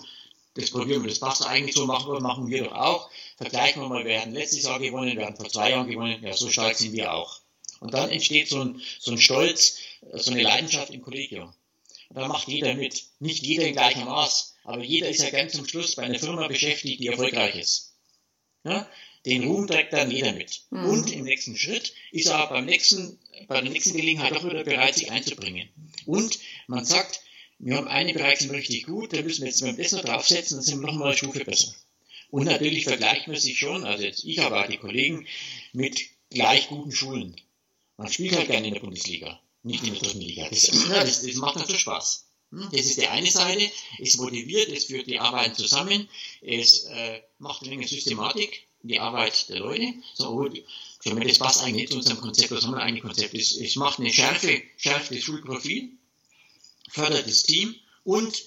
[0.55, 3.09] das probieren wir, das passt eigentlich so, machen wir, machen wir doch auch.
[3.37, 6.33] Vergleichen wir mal, wir hatten letztes Jahr gewonnen, wir hatten vor zwei Jahren gewonnen, ja,
[6.33, 7.39] so stark sind wir auch.
[7.79, 9.77] Und dann entsteht so ein, so ein Stolz,
[10.13, 11.53] so eine Leidenschaft im Kollegium.
[12.09, 13.03] Und da macht jeder mit.
[13.19, 16.47] Nicht jeder in gleichem Maß, aber jeder ist ja gern zum Schluss bei einer Firma
[16.47, 17.93] beschäftigt, die erfolgreich ist.
[18.63, 18.87] Ja?
[19.25, 20.61] Den Ruhm trägt dann jeder mit.
[20.69, 20.85] Mhm.
[20.85, 24.95] Und im nächsten Schritt ist er beim nächsten, bei der nächsten Gelegenheit auch wieder bereit,
[24.95, 25.69] sich einzubringen.
[26.05, 27.21] Und man sagt,
[27.65, 30.65] wir haben einen Bereich sind richtig gut, da müssen wir jetzt, das noch draufsetzen, dann
[30.65, 31.73] sind wir nochmal eine Stufe besser.
[32.29, 35.25] Und natürlich vergleicht man sich schon, also jetzt ich, aber auch die Kollegen,
[35.71, 37.35] mit gleich guten Schulen.
[37.97, 40.49] Man spielt halt gerne in der Bundesliga, nicht in der dritten Liga.
[40.49, 42.25] Das, das, das macht natürlich Spaß.
[42.51, 42.69] Hm?
[42.71, 46.09] Das ist die eine Seite, es motiviert, es führt die Arbeit zusammen,
[46.41, 49.93] es äh, macht eine Menge Systematik, die Arbeit der Leute.
[50.15, 53.33] So, oh, das passt eigentlich nicht zu unserem Konzept, was haben wir eigentlich Konzept?
[53.35, 55.91] Es, es macht eine Schärfe, schärft das Schulprofil,
[56.89, 58.43] fördert das Team und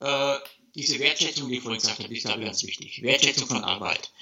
[0.00, 0.38] äh,
[0.74, 3.02] diese Wertschätzung, die ich vorhin gesagt habe, ist ich ganz wichtig.
[3.02, 4.12] Wertschätzung von Arbeit.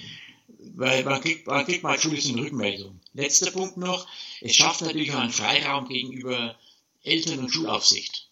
[0.75, 2.99] Weil man kriegt, man kriegt mal Schule eine Rückmeldung.
[3.13, 4.07] Letzter Punkt noch,
[4.41, 6.57] es schafft natürlich auch einen Freiraum gegenüber
[7.03, 8.29] Eltern und Schulaufsicht.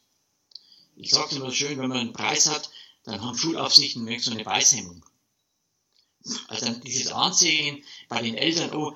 [0.96, 2.70] Ich sage es immer schön, wenn man einen Preis hat,
[3.04, 5.06] dann haben Schulaufsichten so eine Preishemmung.
[6.48, 8.96] Also dieses Ansehen bei den Eltern, oh,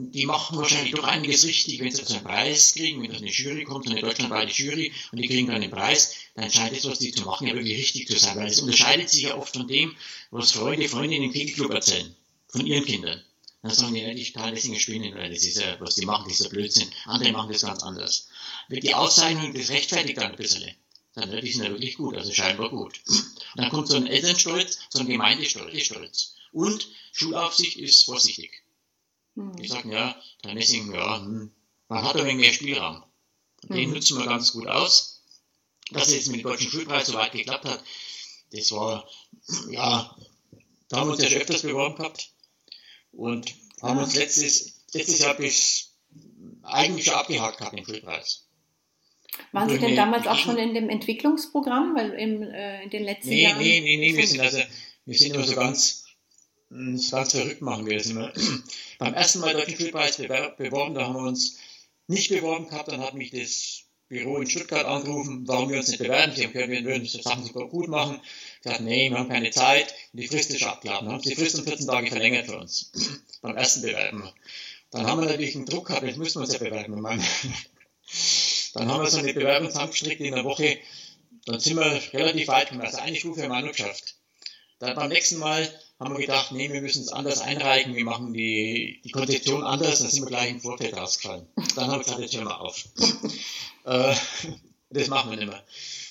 [0.00, 3.30] die machen wahrscheinlich doch einiges richtig, wenn sie so einen Preis kriegen, wenn das eine
[3.30, 7.00] Jury kommt, eine deutschlandweite Jury, und die kriegen dann einen Preis, dann scheint das, was
[7.00, 9.66] die zu machen, ja wirklich richtig zu sein, weil es unterscheidet sich ja oft von
[9.66, 9.96] dem,
[10.30, 12.14] was Freunde, Freundinnen im Kegelclub erzählen,
[12.46, 13.20] von ihren Kindern.
[13.62, 16.38] Dann sagen die, ja, die Talessingen spinnen, weil das ist ja, was die machen, das
[16.38, 16.88] ist ja Blödsinn.
[17.06, 18.28] Andere machen das ganz anders.
[18.68, 20.76] Wird die Auszeichnung, das rechtfertigt dann ein bisschen.
[21.14, 23.00] Dann, ja, die sind ja wirklich gut, also scheinbar gut.
[23.56, 26.34] Dann kommt so ein Elternstolz, so ein Gemeindestolz.
[26.52, 28.62] Und Schulaufsicht ist vorsichtig.
[29.38, 29.56] Hm.
[29.56, 31.26] Die sagen, ja, der Messing, ja,
[31.88, 33.04] man hat ein wenig mehr Spielraum.
[33.62, 33.94] Den hm.
[33.94, 35.22] nutzen wir ganz gut aus.
[35.90, 37.82] Dass es jetzt mit dem Deutschen Schulpreis so weit geklappt hat,
[38.52, 39.08] das war,
[39.70, 40.14] ja,
[40.88, 42.30] da haben wir uns ja schon öfters beworben gehabt
[43.12, 45.94] und haben uns letztes, letztes Jahr bis
[46.62, 48.48] eigentlich schon abgehakt gehabt, den Schulpreis.
[49.52, 53.30] Waren Sie denn damals auch schon in dem Entwicklungsprogramm, weil im, äh, in den letzten
[53.30, 53.58] nee, Jahren?
[53.58, 54.58] Nee, nee, nee, wir sind also,
[55.06, 56.04] wir sind immer so ganz,
[56.70, 58.32] das ganz verrückt machen wir das immer.
[58.98, 61.58] Beim ersten Mal Deutschen Schulpreis beworben, da haben wir uns
[62.06, 65.98] nicht beworben gehabt, dann hat mich das Büro in Stuttgart angerufen, warum wir uns nicht
[65.98, 66.32] bewerben.
[66.34, 68.20] Sie haben gehört, wir würden das Sachen super gut machen.
[68.22, 69.94] Ich sagte, nee, wir haben keine Zeit.
[70.12, 71.06] Und die Frist ist abgelaufen.
[71.06, 72.90] Dann haben sie die Frist um 14 Tage verlängert für uns.
[73.42, 74.30] Beim ersten Bewerben.
[74.90, 76.94] Dann haben wir natürlich einen Druck gehabt, jetzt müssen wir uns ja bewerben.
[78.74, 80.78] Dann haben wir so eine Bewerbung zusammengestrickt in der Woche.
[81.44, 82.86] Dann sind wir relativ weit gekommen.
[82.86, 84.16] Also eine Stufe haben wir noch geschafft.
[84.78, 88.32] Dann beim nächsten Mal haben wir gedacht, nee, wir müssen es anders einreichen, wir machen
[88.32, 91.46] die, die Konzeption anders, dann sind wir gleich im Vorfeld rausgefallen.
[91.74, 92.84] Dann habe ich gesagt, jetzt hören wir auf.
[93.84, 94.14] äh,
[94.90, 95.64] das machen wir nicht mehr.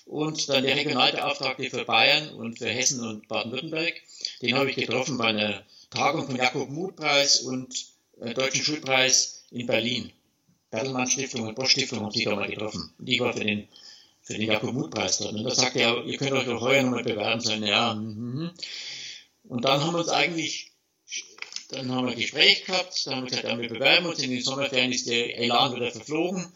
[0.06, 3.94] Und dann der Regionalbeauftragte für Bayern und für Hessen und Baden-Württemberg,
[4.42, 7.74] den habe ich getroffen bei einer Tagung vom Jakob-Muth-Preis und
[8.20, 10.12] äh, Deutschen Schulpreis in Berlin.
[10.70, 12.94] Bertelmann Stiftung und Bosch Stiftung haben sich da mal getroffen.
[13.00, 13.68] Und ich war für den,
[14.22, 15.34] für den Jakob-Muth-Preis dort.
[15.34, 17.40] Und da sagte er, ihr könnt euch doch heuer nochmal bewerben.
[17.40, 18.52] Sagen, ja, mm,
[19.48, 20.72] und dann haben wir uns eigentlich,
[21.70, 24.32] dann haben wir ein Gespräch gehabt, dann haben wir gesagt, ja, wir bewerben uns, in
[24.32, 26.52] den Sommerferien ist der Elan wieder verflogen.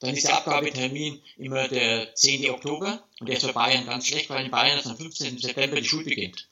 [0.00, 2.50] Dann ist der Abgabetermin immer der 10.
[2.50, 5.38] Oktober und der ist für Bayern ganz schlecht, weil in Bayern ist am 15.
[5.38, 6.48] September die Schule beginnt.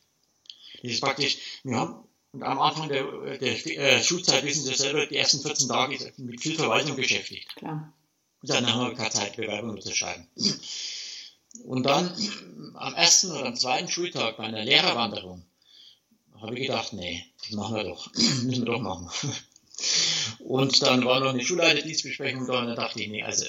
[0.82, 5.06] Das ist praktisch, wir haben und am Anfang der, der äh, Schulzeit wissen Sie selber,
[5.06, 7.56] die ersten 14 Tage ist mit viel Verwaltung beschäftigt.
[7.56, 7.92] Klar.
[8.40, 10.28] Und dann haben wir keine Zeit, Bewerbungen zu schreiben.
[11.64, 12.14] Und dann
[12.74, 15.44] am ersten oder am zweiten Schultag bei einer Lehrerwanderung
[16.40, 18.12] habe ich gedacht, nee, das machen wir doch.
[18.14, 19.10] Müssen wir doch machen.
[20.38, 23.46] Und dann war noch eine Schulleiterdienstbesprechung da und da dachte ich, nee, also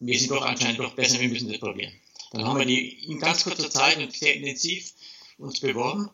[0.00, 1.92] wir sind doch anscheinend doch besser, wir müssen das probieren.
[2.32, 4.92] Dann haben wir die in ganz kurzer Zeit und sehr intensiv
[5.38, 6.10] uns beworben.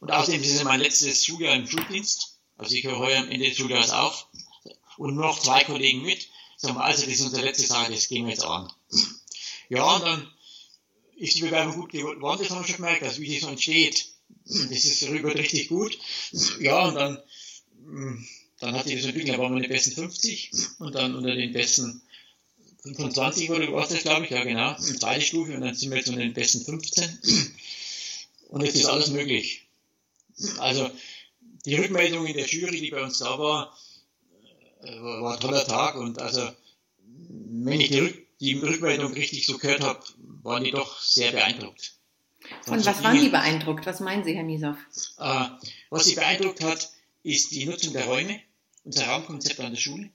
[0.00, 2.38] Und außerdem ist es mein letztes Schuljahr im Schuldienst.
[2.56, 4.28] Also ich höre heuer am Ende des Schuljahres auf.
[4.96, 6.28] Und noch zwei Kollegen mit.
[6.56, 8.72] Sagen wir, also das ist unser letztes Jahr, das gehen wir jetzt an.
[9.68, 10.30] Ja, und dann
[11.16, 14.06] ist die Bewerbung gut geworden, das haben wir schon gemerkt, also wie sie so entsteht.
[14.44, 15.98] Das ist rüber richtig gut.
[16.60, 17.22] Ja, und dann,
[17.84, 18.26] hm,
[18.60, 21.34] dann hat sich das entwickelt, da waren wir in den besten 50 und dann unter
[21.34, 22.02] den besten
[22.82, 25.98] 25 oder was das, glaube ich, ja genau, in zweite Stufe und dann sind wir
[25.98, 27.18] jetzt unter den besten 15.
[28.48, 29.66] Und jetzt ist alles möglich.
[30.58, 30.88] Also
[31.64, 33.76] die Rückmeldung in der Jury, die bei uns da war,
[34.82, 36.48] äh, war, war ein toller Tag und also
[37.02, 40.04] wenn ich die, Rück die Rückmeldung richtig so gehört habe,
[40.42, 41.95] waren die doch sehr beeindruckt.
[42.62, 43.86] Von was waren die beeindruckt?
[43.86, 44.76] Was meinen Sie, Herr Niesow?
[45.18, 45.48] Äh,
[45.90, 46.90] was Sie beeindruckt hat,
[47.22, 48.40] ist die Nutzung der Räume,
[48.84, 50.10] unser Raumkonzept an der Schule.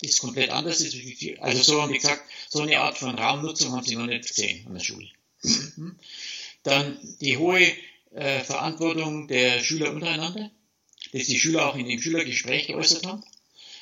[0.00, 0.84] Das ist komplett anders.
[1.40, 4.66] Also so haben wir gesagt, so eine Art von Raumnutzung haben Sie noch nicht gesehen
[4.66, 5.08] an der Schule.
[6.62, 7.72] Dann die hohe
[8.12, 10.50] äh, Verantwortung der Schüler untereinander,
[11.12, 13.22] dass die Schüler auch in dem Schülergespräch geäußert haben.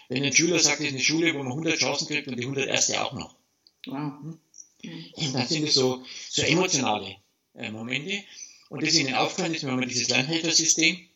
[0.09, 2.43] Wenn ein Schüler sagt, es ist eine Schule, wo man 100 Chancen kriegt und die
[2.43, 3.35] 100 erste auch noch.
[3.87, 4.13] Wow.
[5.15, 7.17] Und dann sind es so, so emotionale
[7.55, 8.23] äh, Momente.
[8.69, 11.07] Und das ist ihnen aufgefallen, ist, wenn man dieses Lernhelfersystem,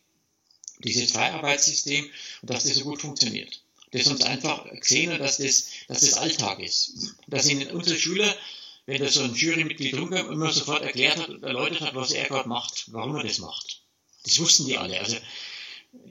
[0.79, 2.05] dieses Freiarbeitssystem,
[2.42, 3.62] und dass das so gut funktioniert.
[3.92, 7.14] Das haben sie einfach gesehen und dass das, dass das Alltag ist.
[7.29, 8.37] Dass ihnen unsere Schüler,
[8.85, 12.27] wenn da so ein Jurymitglied rumkam, immer sofort erklärt hat und erläutert hat, was er
[12.27, 13.81] gerade macht, warum er das macht.
[14.25, 14.99] Das wussten die alle.
[14.99, 15.16] Also,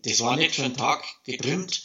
[0.04, 1.84] das war nicht für einen Tag getrimmt,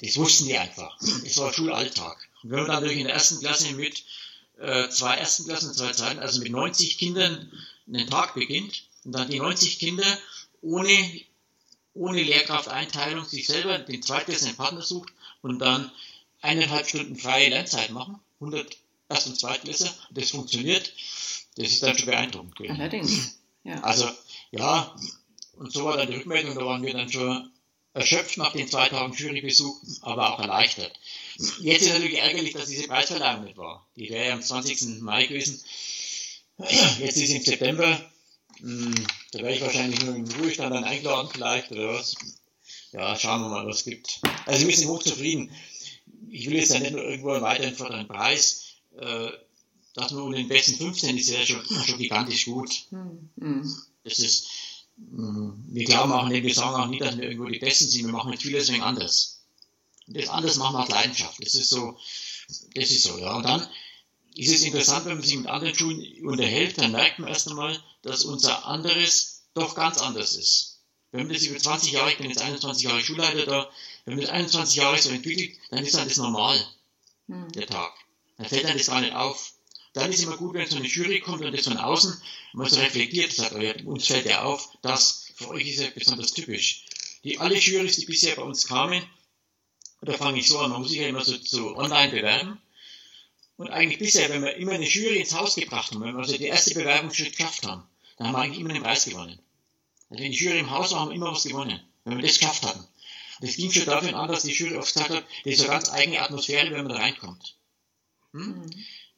[0.00, 0.96] das wussten die einfach.
[1.24, 2.28] Das war Schulalltag.
[2.42, 4.04] Und wenn man dann natürlich in der ersten Klasse mit
[4.60, 7.50] äh, zwei ersten Klassen, zwei zweiten, also mit 90 Kindern
[7.86, 10.18] einen Tag beginnt und dann die 90 Kinder
[10.60, 11.20] ohne,
[11.94, 15.90] ohne Lehrkrafteinteilung sich selber den zweitklassigen Partner sucht und dann
[16.42, 18.76] eineinhalb Stunden freie Lernzeit machen, 100
[19.08, 20.92] Erst- und Zweitklässler, und das funktioniert,
[21.56, 22.70] das ist dann schon beeindruckend.
[22.70, 23.80] Allerdings, ja.
[23.80, 24.08] Also,
[24.52, 24.94] ja,
[25.56, 27.50] und so war dann die Rückmeldung, da waren wir dann schon
[27.92, 30.92] erschöpft nach den zwei Tagen Jurybesuch, aber auch erleichtert.
[31.60, 33.86] Jetzt ist natürlich ärgerlich, dass diese Preisverleihung nicht war.
[33.96, 35.00] Die wäre ja am 20.
[35.00, 35.62] Mai gewesen.
[36.58, 38.10] Jetzt ist es im September.
[38.60, 38.94] Hm,
[39.32, 42.14] da wäre ich wahrscheinlich nur im Ruhestand dann eingeladen vielleicht oder was.
[42.92, 44.20] Ja, schauen wir mal, was es gibt.
[44.46, 45.50] Also wir sind hochzufrieden.
[46.28, 48.74] Ich will jetzt ja nicht nur irgendwo einen weiteren vorderen Preis.
[48.98, 49.30] Äh,
[49.94, 52.86] dass wir unter den besten 15 ist ja schon, schon gigantisch gut.
[52.90, 53.74] Hm.
[54.04, 54.50] Das ist, hm,
[55.08, 58.12] wir glauben auch nicht, wir sagen auch nicht, dass wir irgendwo die Besten sind, wir
[58.12, 59.40] machen vieles wegen anders.
[60.06, 61.42] Und das anders machen wir aus Leidenschaft.
[61.44, 61.98] Das ist so,
[62.74, 63.36] das ist so, ja.
[63.36, 63.66] Und dann
[64.34, 67.78] ist es interessant, wenn man sich mit anderen Schulen unterhält, dann merkt man erst einmal,
[68.02, 70.80] dass unser anderes doch ganz anders ist.
[71.12, 73.70] Wenn man das über 20 Jahre, ich bin jetzt 21 Jahre Schulleiter da,
[74.04, 76.58] wenn man das 21 Jahre so entwickelt, dann ist dann das normal,
[77.26, 77.50] hm.
[77.52, 77.92] der Tag.
[78.36, 79.52] Dann fällt einem das gar nicht auf.
[79.92, 82.20] Dann ist immer gut, wenn so eine Jury kommt und das von außen
[82.52, 86.32] mal so reflektiert sagt, ja, uns fällt ja auf, das für euch ist ja besonders
[86.32, 86.84] typisch.
[87.24, 89.02] Die alle Jurys, die bisher bei uns kamen,
[90.02, 92.60] da fange ich so an, man muss sich ja immer so, so online bewerben.
[93.56, 96.36] Und eigentlich bisher, wenn wir immer eine Jury ins Haus gebracht haben, wenn wir also
[96.36, 97.82] die erste Bewerbungsschritt geschafft haben,
[98.16, 99.38] dann haben wir eigentlich immer den Preis gewonnen.
[100.08, 102.38] Also wenn die Jury im Haus war, haben wir immer was gewonnen, wenn wir das
[102.38, 102.80] geschafft hatten.
[102.80, 105.68] Und das ging schon dafür an, dass die Jury oft gesagt hat, das ist eine
[105.68, 107.56] ganz eigene Atmosphäre, wenn man da reinkommt.
[108.32, 108.70] Hm?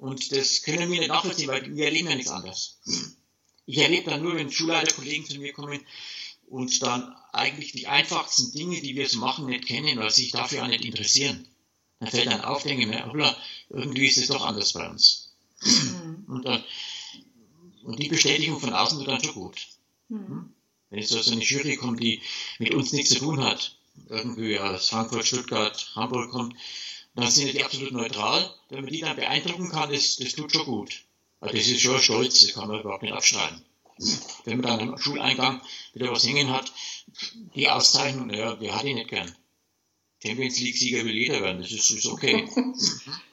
[0.02, 2.80] Und das können wir nicht nachvollziehen, weil wir erleben ja nichts anderes.
[3.66, 5.80] Ich erlebe dann nur, wenn Schulleiterkollegen zu mir kommen
[6.48, 10.32] und dann eigentlich die einfachsten Dinge, die wir so machen, nicht kennen, weil sie sich
[10.32, 11.46] dafür auch nicht interessieren.
[12.00, 13.36] Dann fällt dann auf, denke mir, hoppla,
[13.68, 15.30] irgendwie ist es doch anders bei uns.
[15.60, 16.24] Mhm.
[16.26, 16.64] Und, dann,
[17.84, 19.68] und die Bestätigung von außen wird dann schon gut.
[20.08, 20.52] Mhm.
[20.90, 22.20] Wenn jetzt so eine Jury kommt, die
[22.58, 26.56] mit uns nichts zu tun hat, irgendwie aus Frankfurt, Stuttgart, Hamburg kommt,
[27.14, 28.54] dann sind die absolut neutral.
[28.68, 31.02] Wenn man die dann beeindrucken kann, das, das tut schon gut.
[31.40, 33.62] Also das ist schon stolz, das kann man überhaupt nicht abschneiden.
[34.44, 35.60] Wenn man dann am Schuleingang
[35.92, 36.72] wieder was hängen hat,
[37.54, 39.34] die Auszeichnung, naja, wer hat die nicht gern?
[40.22, 42.48] Champions League-Sieger will jeder werden, das ist, ist okay.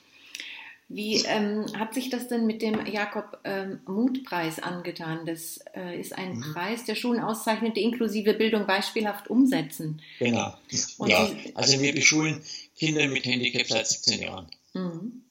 [0.91, 5.23] Wie ähm, hat sich das denn mit dem Jakob ähm, Mut-Preis angetan?
[5.28, 6.54] Das äh, ist ein mhm.
[6.54, 10.02] Preis, der Schulen auszeichnet, die inklusive Bildung beispielhaft umsetzen.
[10.17, 10.52] Genau.
[10.97, 12.41] Und ja, also wir beschulen
[12.75, 14.47] Kinder mit Handicap seit 17 Jahren.
[14.73, 15.25] Mhm.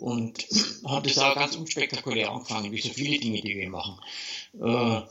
[0.00, 0.44] Und
[0.84, 4.00] haben das auch ganz unspektakulär angefangen, wie so viele Dinge, die wir machen.
[4.54, 5.02] Äh,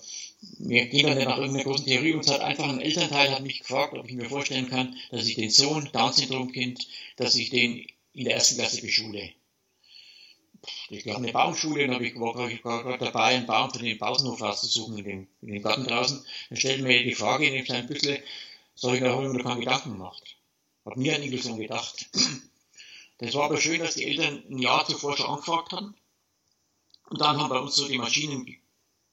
[0.60, 2.16] wir gehen dann nach irgendeiner großen Theorie.
[2.16, 5.36] Uns hat einfach ein Elternteil hat mich gefragt, ob ich mir vorstellen kann, dass ich
[5.36, 9.32] den Sohn, Down-Syndrom-Kind, dass ich den in der ersten Klasse beschule
[10.90, 14.42] ich glaube, eine Baumschule, und habe ich, war gerade dabei, einen Baum für den Pausenhof
[14.42, 16.26] rauszusuchen in dem, in dem Garten draußen.
[16.50, 18.22] Dann stellte mir die Frage in dem kleinen Büssel,
[18.76, 20.36] soll ich mir darüber noch keinen Gedanken gemacht?
[20.86, 22.08] Habe mir an Nicholson gedacht.
[23.18, 25.96] Das war aber schön, dass die Eltern ein Jahr zuvor schon angefragt hatten.
[27.10, 28.58] Und dann haben bei uns so die Maschinen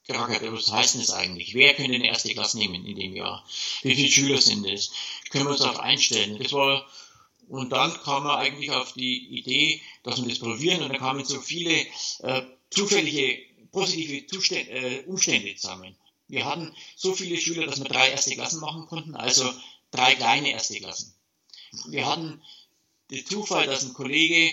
[0.06, 0.42] gerackert.
[0.52, 1.54] Was heißt denn das eigentlich?
[1.54, 3.44] Wer könnte eine erste Klasse nehmen in dem Jahr?
[3.82, 4.92] Wie viele Schüler sind es?
[5.30, 6.38] Können wir uns darauf einstellen?
[6.38, 6.84] Das war
[7.48, 11.24] und dann kam man eigentlich auf die Idee, dass wir das probieren und dann kamen
[11.24, 11.86] so viele
[12.20, 13.38] äh, zufällige
[13.70, 15.96] positive Zustände, äh, Umstände zusammen.
[16.28, 19.50] Wir hatten so viele Schüler, dass wir drei erste Klassen machen konnten, also
[19.90, 21.14] drei kleine erste Klassen.
[21.88, 22.42] Wir hatten
[23.10, 24.52] den Zufall, dass ein Kollege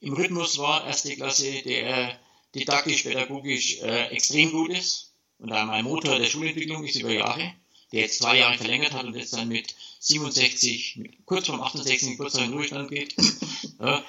[0.00, 2.18] im Rhythmus war, erste Klasse, der
[2.54, 7.54] didaktisch, pädagogisch äh, extrem gut ist und da mein Motor der Schulentwicklung ist über Jahre,
[7.92, 12.16] der jetzt zwei Jahre verlängert hat und jetzt dann mit 67, mit, kurz vorm 68
[12.18, 13.14] kurz vor den Ruhestand geht,
[13.80, 14.04] ja,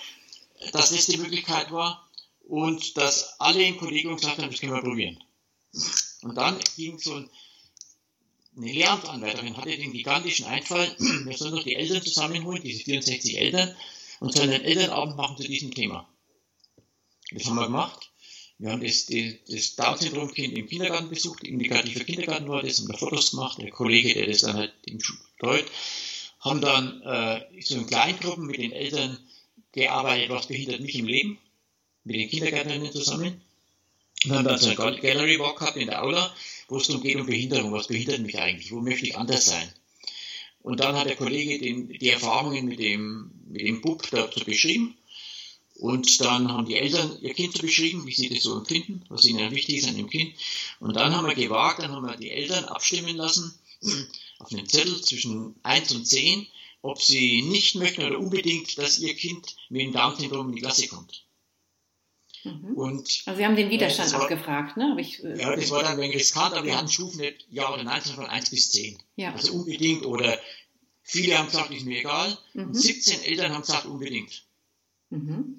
[0.71, 2.07] dass das die Möglichkeit war
[2.47, 5.23] und dass alle im Kollegium gesagt haben, das können wir probieren.
[6.21, 7.29] Und dann ging so ein,
[8.57, 13.75] eine Lehramtanwärterin, hatte den gigantischen Einfall, wir sollen doch die Eltern zusammenholen, diese 64 Eltern,
[14.19, 16.09] und sollen einen Elternabend machen zu diesem Thema.
[17.31, 18.11] Das haben wir gemacht.
[18.59, 23.31] Wir haben das, das Down-Syndrom-Kind im Kindergarten besucht, indikativer Kindergarten war das, haben da Fotos
[23.31, 25.65] gemacht, der Kollege, der das dann halt im Schul betreut,
[26.41, 29.17] haben dann äh, so in Kleingruppen mit den Eltern
[29.71, 31.37] gearbeitet, was behindert mich im Leben,
[32.03, 33.41] mit den Kindergärtnerinnen zusammen.
[34.25, 36.35] Und haben dann so einen Gallery Walk gehabt in der Aula,
[36.67, 39.73] wo es darum geht um Behinderung, was behindert mich eigentlich, wo möchte ich anders sein.
[40.61, 44.98] Und dann hat der Kollege den, die Erfahrungen mit dem, mit dem Bub dazu beschrieben
[45.79, 49.23] und dann haben die Eltern ihr Kind so beschrieben, wie sie das so empfinden, was
[49.23, 50.35] ihnen wichtig ist an dem Kind.
[50.79, 53.57] Und dann haben wir gewagt, dann haben wir die Eltern abstimmen lassen
[54.39, 56.47] auf einem Zettel zwischen 1 und 10,
[56.81, 60.87] ob sie nicht möchten oder unbedingt, dass ihr Kind mit dem Down-Syndrom in die Klasse
[60.87, 61.23] kommt.
[62.43, 62.73] Mhm.
[62.75, 64.97] Und, also Sie haben den Widerstand war, abgefragt, ne?
[64.99, 67.73] Ich, äh, ja, das war dann ein wenig riskant, aber wir hatten Stufen nicht Ja
[67.73, 68.97] oder Nein, sondern von 1 bis 10.
[69.15, 69.33] Ja.
[69.33, 70.37] Also unbedingt oder
[71.03, 72.37] viele haben gesagt, ist mir egal.
[72.53, 72.67] Mhm.
[72.67, 74.43] Und 17 Eltern haben gesagt, unbedingt.
[75.09, 75.57] Mhm.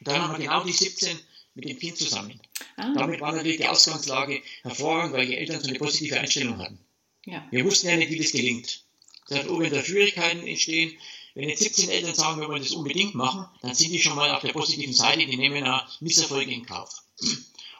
[0.00, 1.18] Und dann haben wir genau die 17
[1.54, 2.40] mit dem Kind zusammen.
[2.76, 2.92] Ah.
[2.94, 6.78] Damit war natürlich die Ausgangslage hervorragend, weil die Eltern so eine positive Einstellung hatten.
[7.26, 7.46] Ja.
[7.50, 8.84] Wir wussten ja nicht, wie das gelingt.
[9.28, 10.96] Das heißt, wenn da Schwierigkeiten entstehen,
[11.34, 14.30] wenn jetzt 17 Eltern sagen, wir wollen das unbedingt machen, dann sind die schon mal
[14.30, 17.02] auf der positiven Seite, die nehmen ja Misserfolge in Kauf.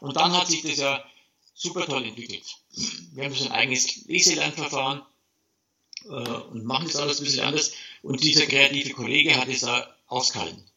[0.01, 1.05] Und dann hat sich das ja
[1.55, 2.45] super toll entwickelt.
[3.13, 5.03] Wir haben so ein eigenes Leselernverfahren
[6.05, 7.73] äh, und machen das alles ein bisschen anders.
[8.03, 10.70] Und dieser kreative Kollege hat es da ausgehalten.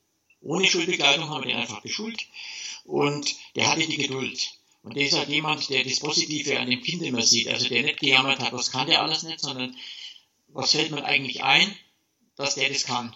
[0.44, 2.28] Ohne Schulbegleitung haben wir den einfach geschult
[2.84, 4.52] und der hatte die Geduld.
[4.84, 7.48] Und der ist halt jemand, der das Positive an dem Kind immer sieht.
[7.48, 9.76] Also der nicht gejammert hat, was kann der alles nicht, sondern
[10.50, 11.74] was fällt mir eigentlich ein,
[12.36, 13.16] dass der das kann.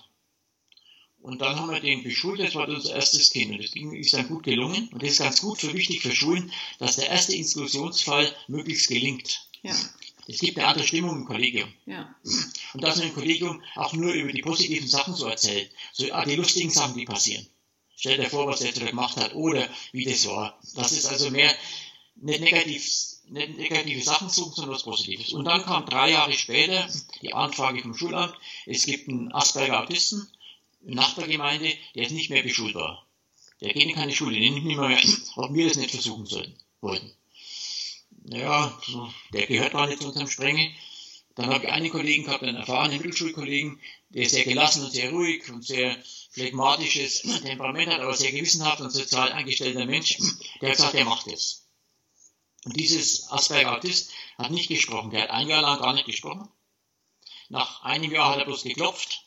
[1.21, 3.51] Und dann haben wir den beschult, das war unser erstes Kind.
[3.51, 4.87] Und das ist dann gut gelungen.
[4.93, 9.49] Und das ist ganz gut für wichtig für Schulen, dass der erste Inklusionsfall möglichst gelingt.
[9.61, 9.75] Ja.
[10.29, 11.71] Es gibt eine andere Stimmung im Kollegium.
[11.85, 12.13] Ja.
[12.73, 16.25] Und dass man im Kollegium auch nur über die positiven Sachen so erzählt, so ah,
[16.25, 17.47] die lustigen Sachen, die passieren.
[17.95, 20.59] Stell dir vor, was der gemacht hat oder wie das war.
[20.75, 21.55] Das ist also mehr
[22.15, 22.83] nicht negativ,
[23.29, 25.31] nicht negative Sachen suchen, sondern was Positives.
[25.31, 26.87] Und dann kam drei Jahre später
[27.21, 28.35] die Anfrage vom Schulamt,
[28.65, 30.27] es gibt einen Asperger-Autisten
[30.85, 33.05] in Nachbargemeinde, der ist nicht mehr beschulbar.
[33.61, 34.99] Der geht in keine Schule, den nimmt nicht mehr,
[35.35, 37.16] ob wir das nicht versuchen sollten, wollten
[38.29, 38.77] ja,
[39.33, 40.71] der gehört gar nicht zu unserem Strenge.
[41.35, 45.49] Dann habe ich einen Kollegen gehabt, einen erfahrenen Mittelschulkollegen, der sehr gelassen und sehr ruhig
[45.49, 45.95] und sehr
[46.31, 50.17] phlegmatisches Temperament hat, aber sehr gewissenhaft und sozial eingestellter Mensch,
[50.61, 51.67] der hat gesagt, der macht es.
[52.65, 56.49] Und dieses Asperger-Autist hat nicht gesprochen, der hat ein Jahr lang gar nicht gesprochen.
[57.49, 59.23] Nach einem Jahr hat er bloß geklopft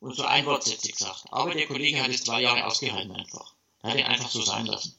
[0.00, 1.24] und so ein Wortsätze gesagt.
[1.30, 3.54] Aber der Kollege hat es zwei Jahre ausgehalten einfach.
[3.82, 4.96] Er hat ihn einfach so sein lassen.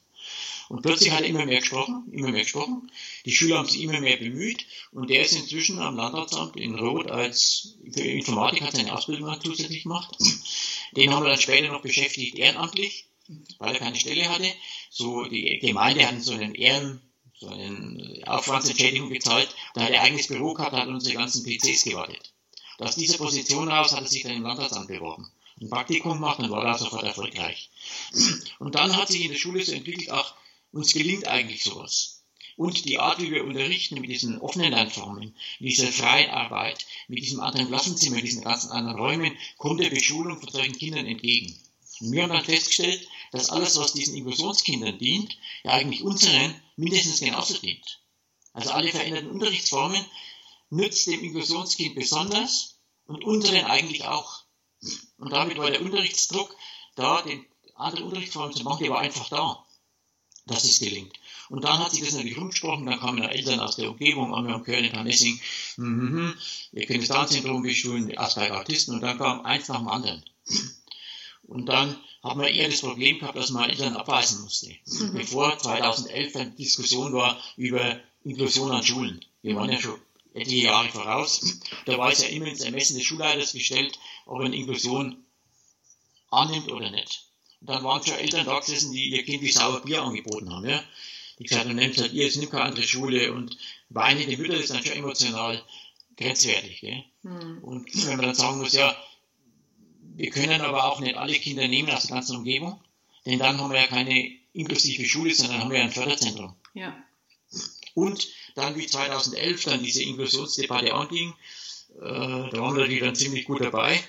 [0.68, 2.90] Und plötzlich hat er immer mehr gesprochen, immer mehr gesprochen.
[3.24, 7.10] Die Schüler haben sich immer mehr bemüht und der ist inzwischen am Landratsamt in Rot
[7.10, 10.16] als für Informatik hat seine Ausbildung zusätzlich gemacht.
[10.96, 13.06] Den haben wir dann später noch beschäftigt ehrenamtlich,
[13.58, 14.52] weil er keine Stelle hatte.
[14.90, 17.00] So die Gemeinde hat so einen Ehren
[17.38, 19.54] so eine Aufwandsentschädigung gezahlt.
[19.74, 22.32] Da hat er eigenes Büro gehabt, hat unsere ganzen PCs gewartet.
[22.78, 25.30] aus dieser Position raus hat er sich dann im Landratsamt beworben.
[25.60, 27.70] Ein Praktikum gemacht und war da sofort erfolgreich.
[28.58, 30.34] Und dann hat sich in der Schule so entwickelt, ach,
[30.72, 32.18] uns gelingt eigentlich sowas.
[32.56, 37.20] Und die Art, wie wir unterrichten, mit diesen offenen Lernformen, mit dieser freien Arbeit, mit
[37.20, 41.56] diesem anderen Klassenzimmer, mit diesen ganzen anderen Räumen, kommt der Beschulung von solchen Kindern entgegen.
[42.00, 47.20] Und wir haben dann festgestellt, dass alles, was diesen Inklusionskindern dient, ja eigentlich unseren mindestens
[47.20, 48.00] genauso dient.
[48.52, 50.04] Also alle veränderten Unterrichtsformen
[50.70, 54.42] nützt dem Inklusionskind besonders und unseren eigentlich auch.
[55.16, 56.56] Und damit war der Unterrichtsdruck
[56.96, 57.46] da, den
[57.76, 59.64] anderen Unterrichtsformen zu machen, der war einfach da
[60.48, 61.18] dass es gelingt.
[61.48, 64.58] Und dann hat sich das natürlich rumgesprochen, dann kamen Eltern aus der Umgebung, an wir
[64.60, 65.40] Köln, in Messing,
[65.76, 66.30] mm,
[66.72, 70.22] wir können das Down-Syndrom beschulen, Asperger Autisten, und dann kam eins nach dem anderen.
[71.44, 74.74] Und dann haben wir eher das Problem gehabt, dass man Eltern abweisen musste.
[74.86, 75.14] Mhm.
[75.14, 79.24] Bevor 2011 eine Diskussion war über Inklusion an Schulen.
[79.40, 79.98] Wir waren ja schon
[80.34, 81.60] etliche Jahre voraus.
[81.86, 85.24] Da war es ja immer ins Ermessen des Schulleiters gestellt, ob eine Inklusion
[86.30, 87.27] annimmt oder nicht.
[87.60, 90.68] Und dann waren schon Eltern da gesessen, die ihr Kind wie sauer Bier angeboten haben.
[90.68, 90.82] Ja?
[91.38, 93.56] die gesagt haben, nehmt halt ihr, jetzt nimmt keine andere Schule und
[93.90, 95.62] weinende Mütter ist dann schon emotional
[96.16, 96.80] grenzwertig.
[96.80, 97.04] Gell?
[97.22, 97.58] Hm.
[97.62, 98.96] Und wenn man dann sagen muss, ja,
[100.16, 102.80] wir können aber auch nicht alle Kinder nehmen aus der ganzen Umgebung,
[103.24, 106.56] denn dann haben wir ja keine inklusive Schule, sondern haben wir ein Förderzentrum.
[106.74, 106.96] Ja.
[107.94, 111.34] Und dann wie 2011 dann diese Inklusionsdebatte anging,
[111.96, 114.02] äh, da waren wir natürlich dann ziemlich gut dabei.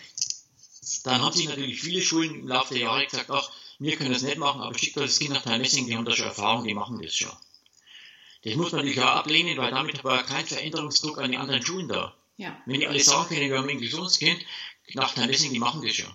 [1.04, 4.22] Dann haben sich natürlich viele Schulen im Laufe der Jahre gesagt, ach, wir können das
[4.22, 6.74] nicht machen, aber schickt euch das Kind nach Messing, die haben da schon Erfahrung, die
[6.74, 7.32] machen das schon.
[8.44, 11.88] Das muss man natürlich auch ablehnen, weil damit war kein Veränderungsdruck an die anderen Schulen
[11.88, 12.16] da.
[12.38, 12.62] Ja.
[12.66, 14.46] Wenn die alle sagen können, wir haben ein Inklusionskind,
[14.94, 16.14] nach Messing, die machen das schon.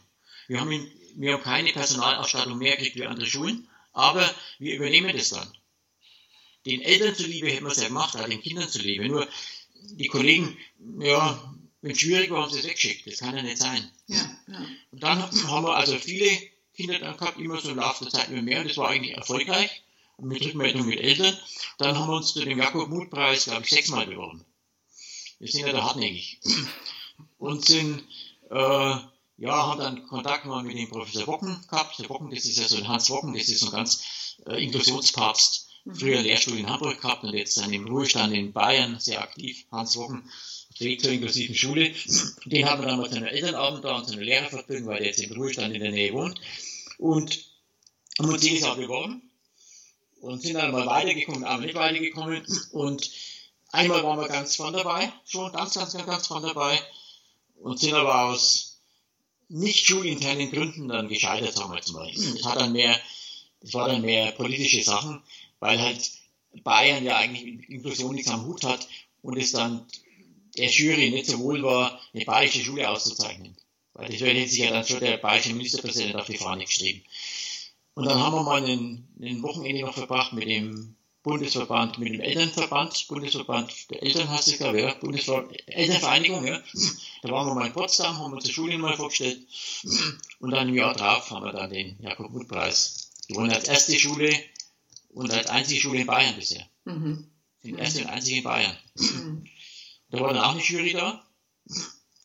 [0.48, 5.30] Wir haben, wir haben keine Personalausstattung mehr gekriegt wie andere Schulen, aber wir übernehmen das
[5.30, 5.50] dann.
[6.66, 9.06] Den Eltern zuliebe hätten wir es ja gemacht, auch den Kindern zuliebe.
[9.06, 9.28] Nur
[9.90, 10.56] die Kollegen,
[11.00, 11.54] ja,
[11.84, 13.06] wenn es schwierig war, haben sie es weggeschickt.
[13.06, 13.86] Das kann ja nicht sein.
[14.06, 14.16] Ja,
[14.46, 14.66] ja.
[14.90, 16.30] Und dann haben wir also viele
[16.74, 18.62] Kinder dann gehabt, immer so im Laufe der Zeit immer mehr.
[18.62, 19.82] Und das war eigentlich erfolgreich.
[20.16, 21.36] Und mit Rückmeldung mit Eltern.
[21.76, 24.46] Dann haben wir uns zu dem Jakob-Mut-Preis, glaube ich, sechsmal beworben.
[25.38, 26.40] Wir sind ja da hartnäckig.
[27.36, 28.02] Und sind,
[28.50, 29.02] äh, ja,
[29.66, 31.98] haben dann Kontakt mal mit dem Professor Wocken gehabt.
[31.98, 34.64] Der Wocken, das ist ja so ein Hans Wocken, das ist so ein ganz äh,
[34.64, 35.68] Inklusionspapst.
[35.92, 39.66] Früher Lehrstuhl in Hamburg gehabt und jetzt dann im Ruhestand in Bayern sehr aktiv.
[39.70, 40.30] Hans Wocken,
[40.78, 41.94] Weg zur inklusiven Schule.
[42.44, 45.06] Den haben wir dann mal zu einem Elternabend da und zu einer Lehrerverfügung, weil der
[45.08, 46.40] jetzt im Ruhestand in der Nähe wohnt.
[46.98, 47.44] Und
[48.18, 49.22] haben uns jedes Jahr beworben
[50.20, 52.44] und sind dann mal weitergekommen, aber nicht weitergekommen.
[52.72, 53.10] Und
[53.68, 56.80] einmal waren wir ganz vorne dabei, schon ganz, ganz, ganz, ganz vorne dabei
[57.56, 58.80] und sind aber aus
[59.48, 62.10] nicht schulinternen Gründen dann gescheitert, sagen wir jetzt mal.
[62.12, 62.98] Das hat dann mehr,
[63.60, 65.22] das war dann mehr politische Sachen,
[65.60, 66.10] weil halt
[66.62, 68.88] Bayern ja eigentlich mit Inklusion nichts am Hut hat
[69.22, 69.86] und es dann
[70.56, 73.56] der Jury nicht so wohl war, eine bayerische Schule auszuzeichnen.
[73.92, 77.02] Weil das hätte sich ja dann schon der bayerische Ministerpräsident auf die Fahne geschrieben.
[77.94, 83.06] Und dann haben wir mal ein, Wochenende noch verbracht mit dem Bundesverband, mit dem Elternverband,
[83.08, 86.60] Bundesverband der Eltern heißt es, glaube ich, ja, Bundesver Elternvereinigung, ja.
[87.22, 89.40] Da waren wir mal in Potsdam, haben uns die Schule mal vorgestellt.
[90.40, 94.30] Und dann im Jahr drauf haben wir dann den Jakob-Muth-Preis gewonnen als erste Schule
[95.10, 96.66] und als einzige Schule in Bayern bisher.
[96.84, 97.26] Mhm.
[97.62, 98.76] Die erste und einzige in Bayern.
[98.96, 99.44] Mhm.
[100.14, 101.26] Da war dann auch eine Jury da,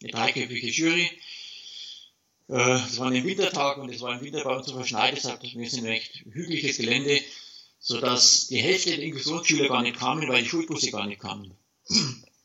[0.01, 1.09] eine dreiköpfige Jury.
[2.47, 5.69] Es war ein Wintertag und es war im Winter bei uns so verschneit, deshalb wir
[5.69, 7.19] sind ein recht hügeliges Gelände,
[7.79, 11.55] sodass die Hälfte der Inklusionsschüler gar nicht kamen, weil die Schulbusse gar nicht kamen.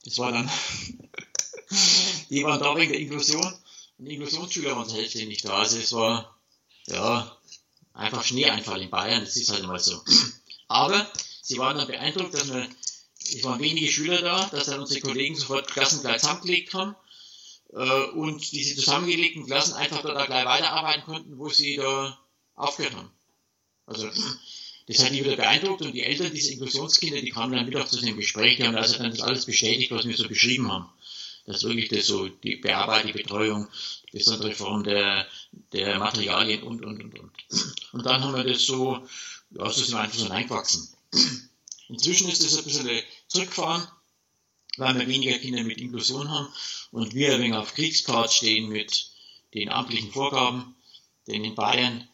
[0.05, 0.51] Das war dann,
[2.31, 3.55] die waren da wegen der Inklusion
[3.99, 5.59] und die Inklusionsschüler waren zur Hälfte nicht da.
[5.59, 6.39] Also es war,
[6.87, 7.37] ja,
[7.93, 10.03] einfach Schneeeinfall in Bayern, das ist halt immer so.
[10.69, 11.07] Aber
[11.43, 12.67] sie waren dann beeindruckt, dass wir,
[13.35, 16.95] es waren wenige Schüler da, dass dann unsere Kollegen sofort Klassenkleid zusammengelegt haben
[17.73, 22.19] äh, und diese zusammengelegten Klassen einfach da gleich weiterarbeiten konnten, wo sie da
[22.55, 23.11] aufgehört haben.
[23.87, 24.09] Also
[24.87, 28.01] das hat die wieder beeindruckt und die Eltern dieser Inklusionskinder, die kamen dann wieder zu
[28.01, 30.91] dem Gespräch, die haben also dann das alles bestätigt, was wir so beschrieben haben.
[31.47, 33.69] Dass wirklich das so die Bearbeitung, die Betreuung,
[34.13, 35.27] besondere Form der,
[35.73, 37.33] der Materialien und, und, und, und.
[37.93, 39.07] Und dann haben wir das so,
[39.51, 40.89] ja, so sind wir einfach so reingewachsen.
[41.89, 43.87] Inzwischen ist das ein bisschen zurückgefahren,
[44.77, 46.49] weil wir weniger Kinder mit Inklusion haben
[46.91, 49.11] und wir ein wenig auf Kriegspart stehen mit
[49.55, 50.75] den amtlichen Vorgaben.
[51.27, 52.09] Denn in Bayern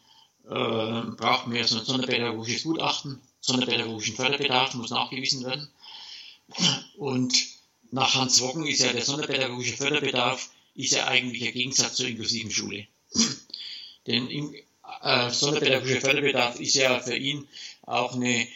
[0.44, 5.68] äh, braucht man so ein sonderpädagogisches Gutachten, sonderpädagogischen Förderbedarf muss nachgewiesen werden.
[6.96, 7.34] Und
[7.90, 12.50] nach Hans Wocken ist ja der sonderpädagogische Förderbedarf ist ja eigentlich ein Gegensatz zur inklusiven
[12.50, 12.86] Schule.
[14.06, 14.54] Denn im,
[15.02, 17.48] äh, sonderpädagogischer Förderbedarf ist ja für ihn
[17.82, 18.46] auch eine,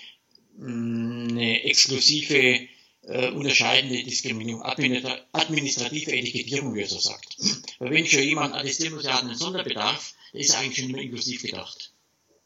[0.60, 2.68] eine exklusive
[3.02, 7.36] äh, unterscheidende Diskriminierung, administrative Etikettierung, wie er so sagt.
[7.78, 11.00] Weil wenn schon jemand attestiert muss, er hat einen Sonderbedarf, der ist eigentlich schon nur
[11.00, 11.92] inklusiv gedacht.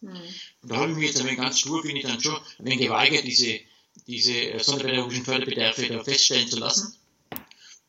[0.01, 0.17] Mhm.
[0.63, 2.81] Und da habe ich mich jetzt ein ganz stur, bin ich dann schon ein wenig
[2.81, 3.61] geweigert, diese,
[4.07, 6.95] diese äh, sonderpädagogischen Förderbedarfe da feststellen zu lassen.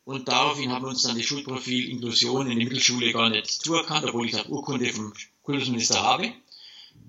[0.05, 4.05] Und daraufhin haben wir uns dann das Schulprofil Inklusion in der Mittelschule gar nicht zuerkannt,
[4.05, 5.13] obwohl ich eine Urkunde vom
[5.43, 6.33] Kultusminister habe.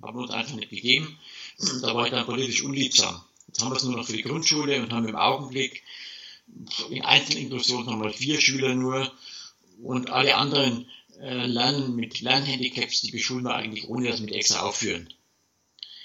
[0.03, 1.19] Haben wir uns einfach nicht gegeben.
[1.83, 3.23] Da war ich dann politisch unliebsam.
[3.47, 5.83] Jetzt haben wir es nur noch für die Grundschule und haben im Augenblick
[6.89, 9.13] in Einzelinklusion nochmal vier Schüler nur
[9.83, 10.89] und alle anderen
[11.21, 15.13] äh, lernen mit Lernhandicaps, die beschulen wir eigentlich ohne das mit extra aufführen.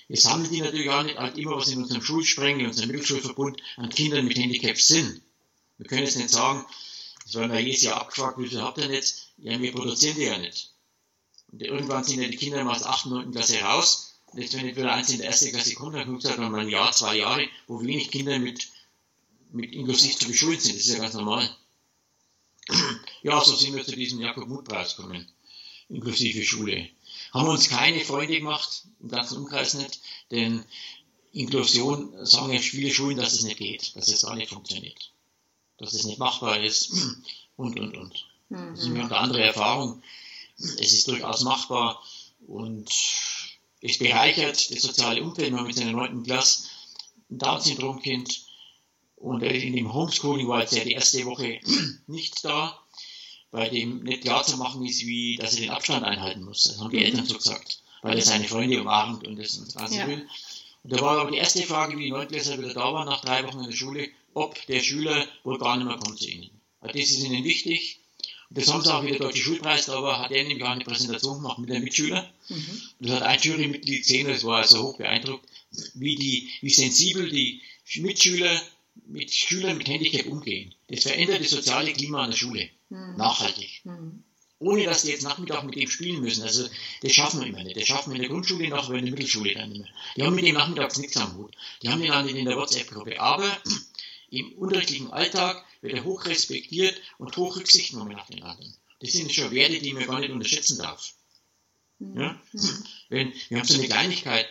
[0.07, 3.61] Jetzt haben die natürlich auch nicht halt immer, was in unserem Schulsprengen, in unserem Mittelschulverbund
[3.77, 5.21] an Kindern mit Handicaps sind.
[5.77, 6.65] Wir können jetzt nicht sagen,
[7.23, 9.29] das werden wir jedes Jahr abgefragt, wie viel habt ihr denn jetzt?
[9.37, 10.71] Ja, wir produzieren die ja nicht.
[11.51, 13.05] Und irgendwann sind ja die Kinder mal aus der 8.
[13.05, 13.31] und 9.
[13.31, 14.04] Klasse raus
[14.35, 16.69] jetzt wenn ich wieder eins in der ersten Klasse komme, dann guckt man mal ein
[16.69, 18.67] Jahr, zwei Jahre, wo wenig Kinder mit,
[19.51, 20.75] mit inklusiv zu beschulen sind.
[20.75, 21.49] Das ist ja ganz normal.
[23.23, 25.27] Ja, so sind wir zu diesem Jakob-Muth-Preis gekommen.
[25.89, 26.89] Inklusive Schule.
[27.31, 29.99] Haben uns keine Freunde gemacht, im ganzen Umkreis nicht,
[30.31, 30.65] denn
[31.31, 35.11] Inklusion sagen ja viele Schulen, dass es nicht geht, dass es gar nicht funktioniert,
[35.77, 36.91] dass es nicht machbar ist
[37.57, 38.25] und, und, und.
[38.49, 38.71] Mhm.
[38.71, 40.01] Das ist eine andere Erfahrung.
[40.57, 42.01] Es ist durchaus machbar
[42.47, 42.89] und
[43.85, 45.53] es bereichert das soziale Umfeld.
[45.53, 46.67] Man mit seiner neunten Klasse
[47.29, 48.45] ein Down-Syndrom-Kind
[49.15, 51.59] und in dem Homeschooling war jetzt ja die erste Woche
[52.07, 52.79] nicht da,
[53.51, 56.63] bei dem nicht klar zu machen ist, wie, dass er den Abstand einhalten muss.
[56.63, 59.97] Das haben die Eltern so gesagt, weil er seine Freunde umarmt und das, das Ganze
[59.99, 60.07] ja.
[60.07, 60.27] will.
[60.83, 63.43] Und da war aber die erste Frage, wie die Neunklässler wieder da waren nach drei
[63.47, 66.49] Wochen in der Schule, ob der Schüler wohl gar nicht mehr kommt zu ihnen.
[66.81, 67.99] Das ist ihnen wichtig.
[68.49, 71.37] Und das haben sie auch wieder Deutsche Schulpreis, aber hat er nämlich auch eine Präsentation
[71.37, 72.25] gemacht mit den Mitschülern.
[72.49, 72.81] Mhm.
[72.99, 75.47] Das hat ein Jurymitglied gesehen, das war also hoch beeindruckt,
[75.95, 77.61] wie, die, wie sensibel die
[77.95, 78.61] Mitschüler
[79.07, 80.73] mit Schülern mit Handicap umgehen.
[80.87, 82.69] Das verändert das soziale Klima an der Schule.
[82.89, 83.15] Mhm.
[83.17, 83.81] Nachhaltig.
[83.83, 84.23] Mhm
[84.59, 86.43] ohne dass die jetzt Nachmittag mit dem spielen müssen.
[86.43, 86.67] Also
[87.01, 87.77] das schaffen wir immer nicht.
[87.77, 89.91] Das schaffen wir in der Grundschule noch, aber in der Mittelschule dann nicht mehr.
[90.15, 91.55] Die haben mit dem nachmittags nichts am Hut.
[91.81, 93.19] Die haben den dann in der WhatsApp-Gruppe.
[93.19, 93.45] Aber
[94.29, 98.73] im unterrichtlichen Alltag wird er hoch respektiert und hoch Rücksicht genommen auf den anderen.
[98.99, 101.13] Das sind schon Werte, die man gar nicht unterschätzen darf.
[101.99, 102.19] Mhm.
[102.19, 102.41] Ja?
[103.09, 104.47] Wenn, wir haben so eine Kleinigkeit,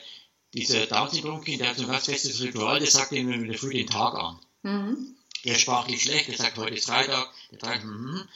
[0.53, 3.89] dieser Down-Syndrom-Kind, der hat so ein ganz festes Ritual, der sagt ihm wieder früh den
[3.89, 4.39] Tag an.
[4.62, 5.16] Mhm.
[5.45, 8.28] Der sprachlich schlecht, der sagt, heute ist Freitag, der sagt, mhm.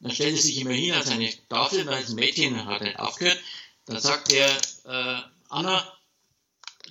[0.00, 2.98] Dann stellt er sich immer hin an seine Tafel, da ist ein Mädchen, hat nicht
[2.98, 3.40] aufgehört.
[3.86, 4.50] Dann sagt er,
[4.84, 5.90] äh, Anna,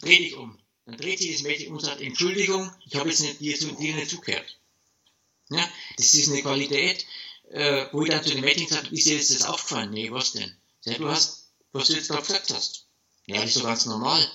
[0.01, 0.57] dreh dich um.
[0.85, 3.95] Dann dreht sich das Mädchen um und sagt, Entschuldigung, ich habe jetzt nicht, dir, dir
[3.95, 4.57] nicht zugehört.
[5.49, 7.05] Ja, das ist eine Qualität,
[7.51, 9.91] äh, wo ich dann zu dem Mädchen gesagt ist dir jetzt das aufgefallen?
[9.91, 10.55] Nee, was denn?
[10.81, 12.85] Sag, du hast, was du jetzt gerade gesagt hast.
[13.27, 14.27] Ja, das ist so ganz normal.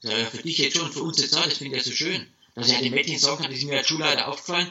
[0.00, 1.96] Sag, ja, für dich jetzt schon, für uns jetzt auch, das finde ich ja so
[1.96, 2.32] schön.
[2.54, 4.70] Dass ich dem Mädchen sagen kann, das ist mir als Schulleiter aufgefallen,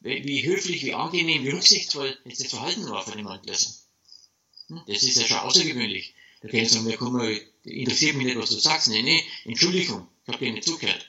[0.00, 3.72] wie höflich, wie angenehm, wie rücksichtsvoll jetzt das Verhalten war von dem Neunklässler.
[4.68, 4.82] Hm?
[4.86, 6.14] Das ist ja schon außergewöhnlich.
[6.42, 8.88] Da kann ich sagen, ja, komm mal, interessiert mich nicht, was du sagst.
[8.88, 11.08] Nee, nee, Entschuldigung, ich habe dir nicht zugehört.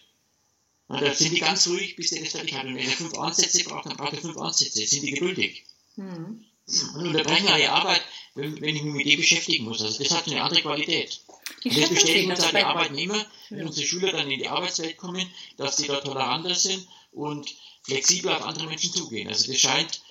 [0.88, 2.66] Und da sind die ganz ruhig, bis der fertig hat.
[2.66, 4.86] Und wenn er fünf Ansätze braucht, dann braucht er fünf Ansätze.
[4.86, 5.66] Sind die geduldig.
[5.96, 6.46] Mhm.
[6.96, 8.02] Und unterbrechen eine Arbeit,
[8.34, 9.82] wenn, wenn ich mich mit dem beschäftigen muss.
[9.82, 11.22] Also das hat eine andere Qualität.
[11.64, 15.28] Und das bestätigen uns die Arbeitnehmer, wenn unsere Schüler dann in die Arbeitswelt kommen,
[15.58, 19.28] dass sie da toleranter sind und flexibel auf andere Menschen zugehen.
[19.28, 20.02] Also das scheint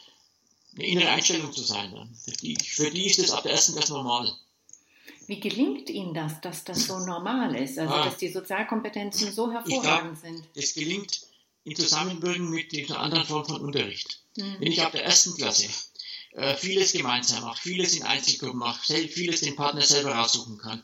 [0.75, 1.93] eine innere Einstellung zu sein.
[2.25, 4.33] Für die, für die ist das ab der ersten Klasse normal.
[5.27, 9.51] Wie gelingt Ihnen das, dass das so normal ist, also ah, dass die Sozialkompetenzen so
[9.53, 10.45] hervorragend glaub, sind?
[10.55, 11.21] Es gelingt
[11.65, 14.21] in Zusammenwirken mit einer anderen Form von Unterricht.
[14.37, 14.57] Mhm.
[14.59, 15.69] Wenn ich ab der ersten Klasse
[16.33, 20.83] äh, vieles gemeinsam mache, vieles in Einzelgruppen mache, vieles den Partner selber raussuchen kann,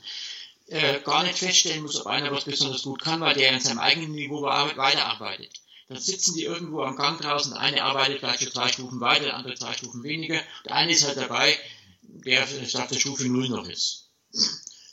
[0.68, 3.80] äh, gar nicht feststellen muss, ob einer was besonders gut kann, weil der in seinem
[3.80, 5.60] eigenen Niveau weiterarbeitet
[5.90, 9.36] dann sitzen die irgendwo am Gang draußen, eine arbeitet gleich schon zwei Stufen weiter, der
[9.36, 11.58] andere zwei Stufen weniger, der eine ist halt dabei,
[12.02, 14.09] der auf der Stufe Null noch ist.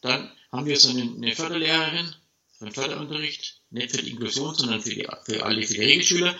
[0.01, 2.15] Dann haben wir so eine, eine Förderlehrerin
[2.57, 6.35] für Förderunterricht, nicht für die Inklusion, sondern für, die, für alle, für die Regelschüler.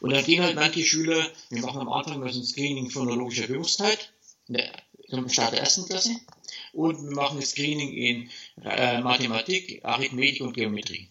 [0.00, 4.12] Und dann gehen halt manche Schüler, wir machen am Anfang ein Screening phonologischer Bewusstheit,
[5.08, 6.16] zum Start der ersten Klasse.
[6.72, 8.30] Und wir machen ein Screening in
[8.64, 11.08] äh, Mathematik, Arithmetik und Geometrie.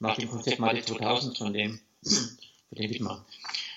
[0.00, 3.24] Nach dem Konzept Mathe 2000 von dem für den Wittmann.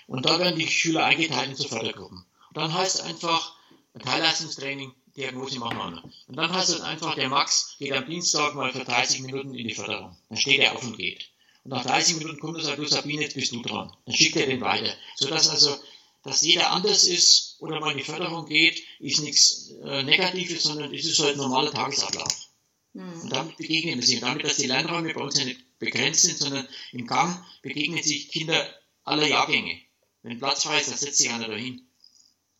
[0.07, 2.25] Und da werden die Schüler eingeteilt in so Fördergruppen.
[2.49, 3.55] Und dann heißt es einfach,
[3.99, 8.72] Teilleistungstraining, Diagnose machen wir Und dann heißt es einfach, der Max geht am Dienstag mal
[8.72, 10.16] für 30 Minuten in die Förderung.
[10.30, 11.30] Dann steht er auf und geht.
[11.64, 13.95] Und nach 30 Minuten kommt er und sagt, du Sabine, jetzt bist du dran.
[14.05, 14.93] Dann schickt er den weiter.
[15.16, 15.78] Sodass also,
[16.24, 20.93] dass jeder anders ist oder mal in die Förderung geht, ist nichts äh, Negatives, sondern
[20.93, 22.49] es ist halt ein normaler Tagesablauf.
[22.93, 23.22] Mhm.
[23.22, 24.20] Und damit begegnen wir sie.
[24.20, 28.30] Damit, dass die Lernräume bei uns ja nicht begrenzt sind, sondern im Gang begegnen sich
[28.30, 28.66] Kinder
[29.03, 29.80] aller Jahrgänge.
[30.24, 31.88] Wenn Platz frei ist, dann setzt sich einer dahin.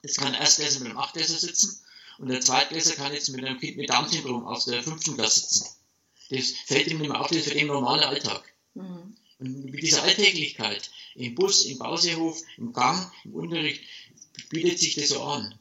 [0.04, 1.82] Jetzt kann Erstklässler mit einem Achtklässler sitzen
[2.18, 5.66] und der Zweitklässler kann jetzt mit einem Kind mit Down-Syndrom aus der fünften Klasse sitzen.
[6.30, 8.43] Das fällt ihm nicht mehr auf, das ist für den normale Alltag.
[8.74, 9.16] Mhm.
[9.39, 13.82] Und mit dieser Alltäglichkeit im Bus, im Pausehof, im Gang, im Unterricht
[14.49, 15.59] bietet sich das so an.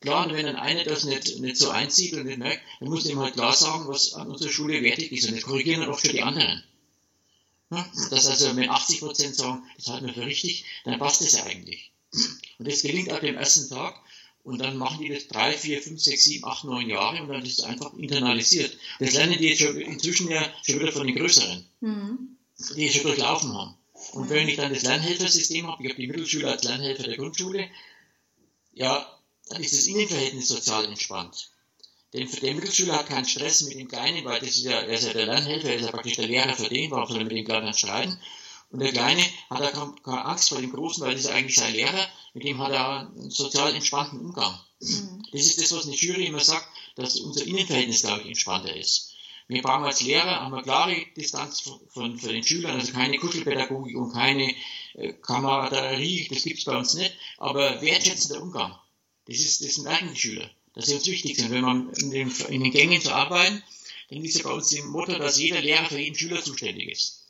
[0.00, 3.06] Klar, und wenn dann einer das nicht, nicht so einzieht und nicht merkt, dann muss
[3.06, 5.26] ihm halt klar sagen, was an unserer Schule wertig ist.
[5.26, 6.62] Und das korrigieren dann oft schon die anderen.
[7.70, 11.32] Ja, dass also, wenn 80 Prozent sagen, das halten wir für richtig, dann passt das
[11.32, 11.90] ja eigentlich.
[12.58, 13.98] Und das gelingt ab dem ersten Tag.
[14.44, 17.44] Und dann machen die das drei, vier, fünf, sechs, sieben, acht, neun Jahre und dann
[17.44, 18.76] ist es einfach internalisiert.
[19.00, 22.36] Das lernen die jetzt schon inzwischen ja schon wieder von den Größeren, mhm.
[22.76, 23.74] die schon durchlaufen haben.
[24.12, 27.70] Und wenn ich dann das Lernhelfersystem habe, ich habe die Mittelschule als Lernhelfer der Grundschule,
[28.74, 29.10] ja,
[29.48, 31.50] dann ist das Innenverhältnis sozial entspannt.
[32.12, 34.94] Denn für den Mittelschüler hat keinen Stress mit dem Kleinen, weil das ist ja, er
[34.94, 37.24] ist ja der Lernhelfer, er ist ja praktisch der Lehrer für den, warum soll er
[37.24, 38.20] mit dem Kleinen streiten?
[38.74, 39.70] Und der Kleine hat da
[40.02, 43.08] keine Angst vor dem Großen, weil das ist eigentlich sein Lehrer, mit dem hat er
[43.08, 44.58] einen sozial entspannten Umgang.
[44.80, 45.24] Mhm.
[45.30, 46.66] Das ist das, was eine Jury immer sagt,
[46.96, 49.14] dass unser Innenverhältnis, glaube ich, entspannter ist.
[49.46, 54.52] Wir brauchen als Lehrer eine klare Distanz von, den Schülern, also keine Kuschelpädagogik und keine
[54.94, 58.76] äh, Kameraderie, das gibt es bei uns nicht, aber wertschätzender Umgang.
[59.26, 61.52] Das, ist, das merken die Schüler, dass sie uns wichtig sind.
[61.52, 63.62] Wenn man in den, in den Gängen zu arbeiten,
[64.10, 67.23] dann ist ja bei uns im Motto, dass jeder Lehrer für jeden Schüler zuständig ist.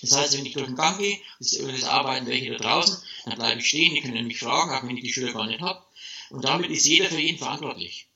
[0.00, 3.34] Das heißt, wenn ich durch den Gang gehe, das, das arbeiten welche da draußen, dann
[3.36, 5.82] bleibe ich stehen, die können mich fragen, auch wenn ich die Schüler gar nicht habe.
[6.30, 8.06] Und damit ist jeder für jeden verantwortlich.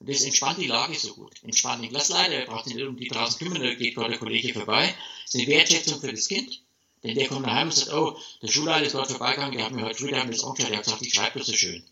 [0.00, 1.42] Und das entspannt die Lage so gut.
[1.42, 4.18] Entspannt den Klassleiter, er braucht sich nicht um die draußen kümmern, da geht gerade der
[4.18, 4.94] Kollege vorbei.
[5.24, 6.62] Das ist eine Wertschätzung für das Kind.
[7.02, 9.82] Denn der kommt daheim und sagt, oh, der Schulleiter ist gerade vorbeigegangen, der hat mir
[9.82, 11.82] heute früh, mir das angeschaut, der hat gesagt, ich schreibe das so schön.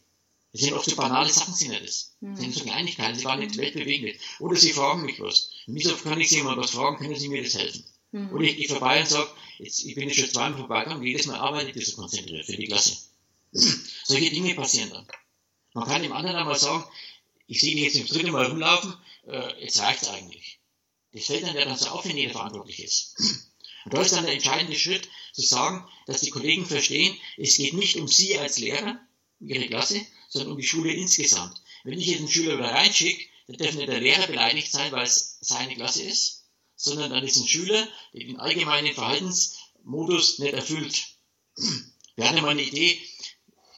[0.52, 2.16] Das sind oft so banale Sachen, sind das.
[2.20, 4.20] Das sind so Kleinigkeiten, sie waren nicht weltbewegend.
[4.38, 5.50] Oder sie fragen mich was.
[5.66, 7.84] Wieso kann ich Sie mal was fragen, können Sie mir das helfen?
[8.12, 8.32] Mhm.
[8.32, 11.38] Oder ich gehe vorbei und sage, jetzt, ich bin jetzt schon zweimal vorbeigegangen, jedes Mal
[11.38, 12.96] arbeite ich so konzentriert für die Klasse.
[13.52, 15.06] Solche Dinge passieren dann.
[15.74, 16.84] Man kann dem anderen einmal sagen,
[17.46, 18.94] ich sehe dich jetzt im dritten Mal rumlaufen,
[19.26, 20.58] äh, jetzt reicht es eigentlich.
[21.12, 23.14] Das fällt dann ja dann so auf, wenn jeder verantwortlich ist.
[23.84, 27.74] Und da ist dann der entscheidende Schritt, zu sagen, dass die Kollegen verstehen, es geht
[27.74, 29.00] nicht um Sie als Lehrer,
[29.40, 31.62] Ihre Klasse, sondern um die Schule insgesamt.
[31.84, 35.06] Wenn ich jetzt einen Schüler wieder reinschicke, dann darf nicht der Lehrer beleidigt sein, weil
[35.06, 36.37] es seine Klasse ist,
[36.78, 41.08] sondern dann ist ein Schüler, der den allgemeinen Verhaltensmodus nicht erfüllt.
[42.14, 42.98] Wir hatten mal eine Idee,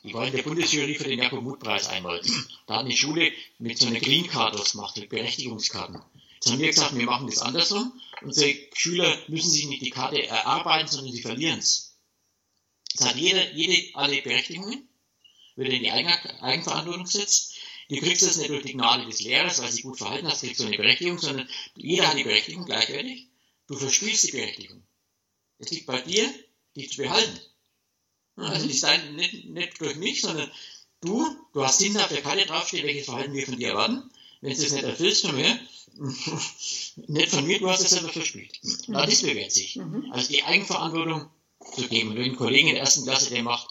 [0.02, 2.22] ich war in der Bundesjury für den Jakob-Muth-Preis einmal.
[2.66, 6.00] Da hat eine Schule mit so einer Green Card was gemacht, mit Berechtigungskarten.
[6.34, 7.92] Jetzt haben wir gesagt, wir machen das andersrum.
[8.22, 11.96] Unsere Schüler müssen sich nicht die Karte erarbeiten, sondern sie verlieren es.
[12.92, 14.88] Jetzt hat jeder, jede, alle Berechtigungen,
[15.56, 17.54] wird in die Eigenverantwortung gesetzt.
[17.90, 20.60] Du kriegst das nicht durch die Gnade des Lehrers, weil sie gut verhalten hast, kriegst
[20.60, 23.26] du eine Berechtigung, sondern jeder hat die Berechtigung gleichwertig.
[23.66, 24.82] Du verspielst die Berechtigung.
[25.58, 26.32] Es liegt bei dir,
[26.76, 27.40] die zu behalten.
[28.36, 30.48] Also die sein nicht, nicht durch mich, sondern
[31.00, 34.08] du, du hast Sinn auf der Karte draufstehen, welches Verhalten wir von dir erwarten.
[34.40, 35.58] Wenn du das nicht erfüllst von mir,
[37.08, 38.56] nicht von mir, du hast es selber verspielt.
[38.62, 38.92] Mhm.
[38.92, 39.76] Das bewährt sich.
[39.76, 40.12] Mhm.
[40.12, 41.28] Also die Eigenverantwortung
[41.74, 42.14] zu geben.
[42.14, 43.68] Wenn ein Kollege in der ersten Klasse, der macht,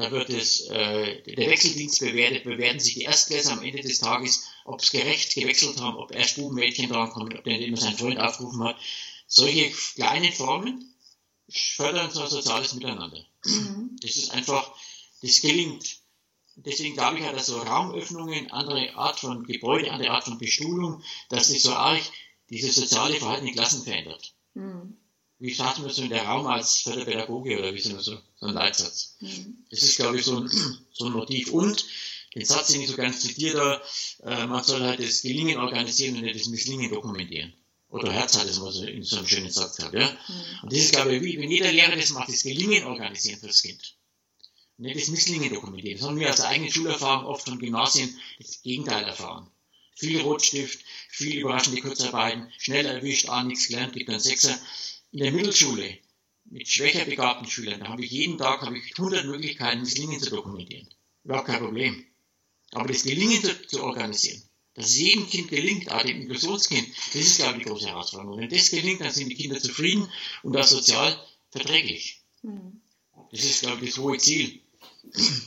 [0.00, 4.44] da wird es, äh, der Wechseldienst bewertet, bewerten sich die Erstklässler am Ende des Tages,
[4.64, 8.18] ob es gerecht gewechselt haben, ob erst Buben, Mädchen drankommen, ob der immer seinen Freund
[8.18, 8.76] aufgerufen hat.
[9.26, 10.94] Solche kleinen Formen
[11.48, 13.24] fördern so ein soziales Miteinander.
[13.44, 13.96] Mhm.
[14.00, 14.72] Das ist einfach,
[15.22, 15.98] das gelingt.
[16.56, 21.02] Deswegen glaube ich, hat er so Raumöffnungen, andere Art von Gebäude, andere Art von Bestuhlung,
[21.28, 22.02] dass sich so arg
[22.48, 24.34] dieses soziale Verhalten in Klassen verändert.
[24.54, 24.96] Mhm.
[25.40, 28.46] Wie starten wir so in der Raum als Förderpädagoge oder wie sind wir so, so
[28.46, 29.16] ein Leitsatz?
[29.20, 29.64] Mhm.
[29.70, 30.48] Das ist, glaube ich, so ein,
[30.92, 31.50] so ein Motiv.
[31.50, 31.86] Und
[32.34, 33.82] den Satz, den ich so ganz zitiere,
[34.22, 37.54] äh, man soll halt das Gelingen organisieren und nicht das Misslingen dokumentieren.
[37.88, 40.10] Oder Herz hat es mal so in so einem schönen Satz gehabt, ja.
[40.10, 40.44] Mhm.
[40.62, 43.62] Und das ist, glaube ich, wie, wenn jeder Lehrer das macht, das Gelingen organisieren fürs
[43.62, 43.96] Kind.
[44.76, 45.98] Nicht das Misslingen dokumentieren.
[45.98, 49.50] Das haben wir als eigene Schulerfahrung oft von Gymnasien das Gegenteil erfahren.
[49.96, 54.58] Viel Rotstift, viel überraschende Kurzarbeiten, schnell erwischt, ah, nichts gelernt, gibt einen Sechser.
[55.12, 55.98] In der Mittelschule,
[56.44, 60.30] mit schwächer begabten Schülern, da habe ich jeden Tag habe ich 100 Möglichkeiten, Misslingen zu
[60.30, 60.88] dokumentieren.
[61.24, 62.04] Überhaupt kein Problem.
[62.72, 64.42] Aber das Gelingen zu, zu organisieren,
[64.74, 68.38] dass es jedem Kind gelingt, auch dem Inklusionskind, das ist, glaube ich, die große Herausforderung.
[68.38, 70.08] Wenn das gelingt, dann sind die Kinder zufrieden
[70.42, 71.16] und auch sozial
[71.50, 72.22] verträglich.
[72.42, 72.80] Mhm.
[73.32, 74.60] Das ist, glaube ich, das hohe Ziel.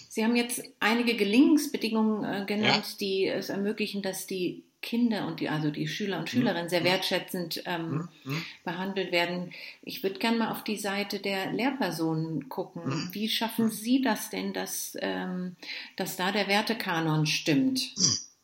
[0.09, 2.97] Sie haben jetzt einige Gelingensbedingungen äh, genannt, ja.
[2.99, 6.85] die es ermöglichen, dass die Kinder und die, also die Schüler und Schülerinnen sehr mhm.
[6.85, 8.45] wertschätzend ähm, mhm.
[8.63, 9.51] behandelt werden.
[9.81, 12.83] Ich würde gerne mal auf die Seite der Lehrpersonen gucken.
[12.85, 13.09] Mhm.
[13.13, 15.55] Wie schaffen Sie das denn, dass, ähm,
[15.95, 17.95] dass da der Wertekanon stimmt?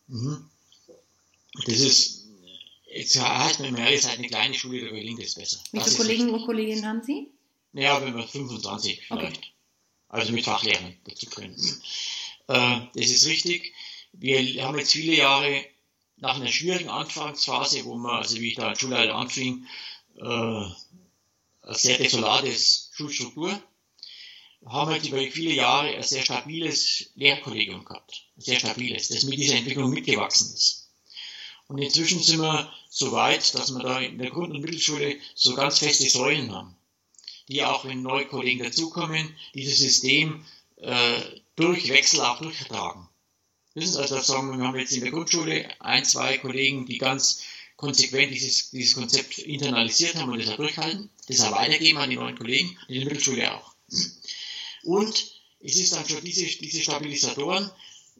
[0.08, 0.50] Mhm.
[1.66, 2.28] Das ist,
[2.92, 5.60] jetzt heißt man ihr seid eine kleine Schule, da gelingt es besser.
[5.70, 7.28] Wie viele Kollegen und Kolleginnen haben Sie?
[7.72, 9.36] Ja, wenn wir 25 vielleicht.
[9.36, 9.46] Okay.
[10.08, 11.54] Also mit Fachlehrern dazu können.
[12.48, 13.72] Äh, das ist richtig.
[14.12, 15.64] Wir haben jetzt viele Jahre
[16.20, 19.66] nach einer schwierigen Anfangsphase, wo man, also wie ich da als Schulleiter anfing,
[20.16, 20.74] äh, eine
[21.70, 22.52] sehr desolate
[22.92, 23.60] Schulstruktur,
[24.66, 28.24] haben halt über viele Jahre ein sehr stabiles Lehrkollegium gehabt.
[28.36, 30.90] Ein sehr stabiles, das mit dieser Entwicklung mitgewachsen ist.
[31.66, 35.54] Und inzwischen sind wir so weit, dass wir da in der Grund- und Mittelschule so
[35.54, 36.76] ganz feste Säulen haben,
[37.48, 40.44] die auch, wenn neue Kollegen dazukommen, dieses System
[40.76, 41.20] äh,
[41.56, 43.08] durch Wechsel auch durchtragen.
[43.74, 47.42] Also sagen wir haben jetzt in der Grundschule ein, zwei Kollegen, die ganz
[47.76, 52.16] konsequent dieses, dieses Konzept internalisiert haben und das auch durchhalten, das auch weitergeben an die
[52.16, 53.74] neuen Kollegen, in der Mittelschule auch.
[54.82, 57.70] Und es ist dann schon diese, diese Stabilisatoren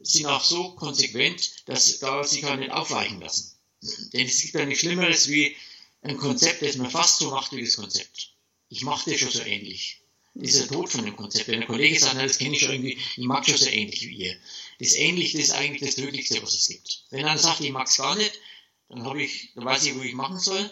[0.01, 3.51] sind auch so konsequent, dass da sie gar nicht aufweichen lassen.
[4.13, 5.55] Denn es gibt ja nichts Schlimmeres wie
[6.01, 8.33] ein Konzept, das man fast so macht wie das Konzept.
[8.69, 10.00] Ich mache das schon so ähnlich.
[10.33, 11.47] Das ist der Tod von dem Konzept.
[11.47, 14.15] Wenn ein Kollege sagt, das kenne ich schon irgendwie, ich mag schon so ähnlich wie
[14.15, 14.37] ihr.
[14.79, 17.03] Das Ähnliche ist eigentlich das Tödlichste, was es gibt.
[17.09, 18.31] Wenn einer sagt, ich mag es gar nicht,
[18.89, 20.71] dann habe ich, dann weiß ich, wo ich machen soll.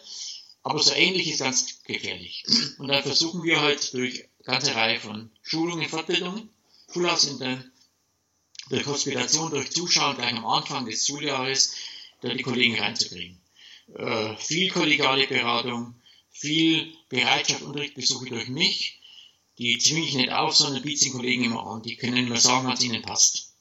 [0.64, 2.44] Aber so ähnlich ist ganz gefährlich.
[2.78, 6.50] Und dann versuchen wir halt durch eine ganze Reihe von Schulungen, Fortbildungen,
[6.92, 7.72] Schulhausintern,
[8.70, 11.76] durch Hospitation, durch Zuschauen gleich am Anfang des Schuljahres,
[12.22, 13.40] da die Kollegen reinzukriegen.
[13.96, 15.96] Äh, viel kollegiale Beratung,
[16.30, 18.99] viel Bereitschaft, Unterrichtsbesuche durch mich,
[19.60, 21.84] die zwinge ich nicht auf, sondern biete den Kollegen immer an.
[21.84, 23.54] Die können mir sagen, was ihnen passt.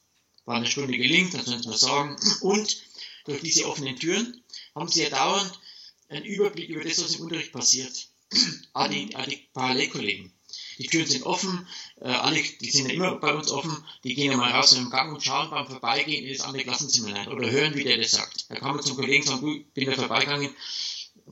[0.45, 2.15] War eine Stunde gelingt, dann sollen sie mir sagen.
[2.41, 2.81] Und
[3.25, 4.41] durch diese offenen Türen
[4.73, 5.59] haben sie ja dauernd
[6.07, 8.07] einen Überblick über das, was im Unterricht passiert.
[8.73, 10.31] Auch die, auch die Parallelkollegen.
[10.77, 11.67] Die Türen sind offen,
[11.99, 14.83] äh, alle, die sind ja immer bei uns offen, die gehen ja mal raus in
[14.83, 17.97] den Gang und schauen beim Vorbeigehen in das andere Klassenzimmer rein oder hören, wie der
[17.97, 18.49] das sagt.
[18.49, 20.55] Da kann man zum Kollegen sagen, du, bin da vorbeigegangen,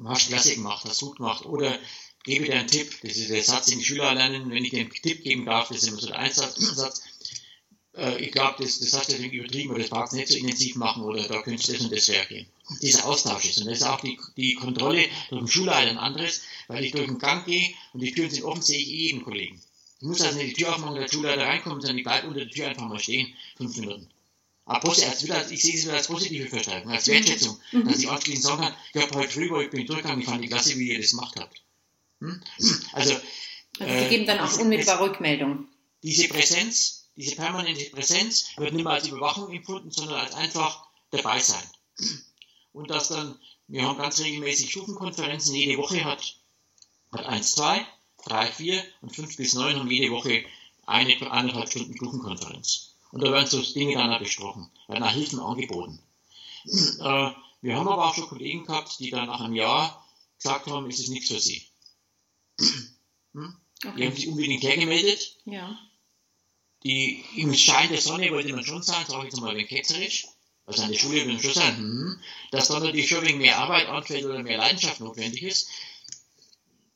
[0.05, 1.45] hast klasse gemacht, hast gut gemacht.
[1.45, 1.79] Oder
[2.27, 4.81] gebe dir einen Tipp, das ist der Satz, den die Schüler lernen, wenn ich dir
[4.81, 7.01] einen Tipp geben darf, das ist immer so der Einsatz,
[7.97, 10.75] äh, ich glaube, das, das hast du übertrieben oder das brauchst du nicht so intensiv
[10.75, 12.45] machen oder da könntest du das und das gehen.
[12.81, 13.59] Dieser Austausch ist.
[13.59, 17.05] Und das ist auch die, die Kontrolle durch den Schulleiter ein anderes, weil ich durch
[17.05, 19.59] den Gang gehe und die Türen sind offen, sehe ich jeden Kollegen.
[19.99, 22.49] Ich muss also nicht die Tür aufmachen, der Schulleiter reinkommt, sondern ich bleibe unter der
[22.49, 24.07] Tür einfach mal stehen, fünf Minuten.
[24.65, 27.87] Aber als, ich sehe es wieder als positive Verstärkung, als Wertschätzung, mhm.
[27.87, 30.43] dass ich anschließend sagen kann, ich habe heute früh, wo ich bin durchgegangen, ich fand
[30.43, 31.61] die klasse, wie ihr das gemacht habt.
[32.19, 32.41] Hm?
[32.93, 33.21] Also, also
[33.79, 35.67] Sie äh, geben dann auch unmittelbar Rückmeldung.
[36.03, 41.39] Diese Präsenz, diese permanente Präsenz wird nicht mehr als Überwachung empfunden, sondern als einfach dabei
[41.39, 41.63] sein.
[42.73, 46.37] Und dass dann, wir haben ganz regelmäßig Stufenkonferenzen, jede Woche hat,
[47.11, 47.85] hat 1, 2,
[48.25, 50.45] 3, 4 und 5 bis 9 haben jede Woche
[50.85, 52.95] eine, eineinhalb Stunden Stufenkonferenz.
[53.11, 55.99] Und da werden so Dinge dann auch besprochen, werden auch Hilfen angeboten.
[56.65, 60.05] Äh, wir haben aber auch schon Kollegen gehabt, die dann nach einem Jahr
[60.37, 61.65] gesagt haben, es ist nichts für sie.
[63.33, 63.55] Hm?
[63.85, 63.93] Okay.
[63.97, 65.37] Die haben sich unbedingt hergemeldet.
[65.45, 65.77] Ja.
[66.83, 70.27] Die im Schein der Sonne wollte man schon sein, sage ich jetzt mal ein ketzerisch,
[70.65, 72.19] also an der Schule würde man schon sagen, hm,
[72.51, 75.69] dass dann natürlich schon wegen mehr Arbeit anfällt oder mehr Leidenschaft notwendig ist,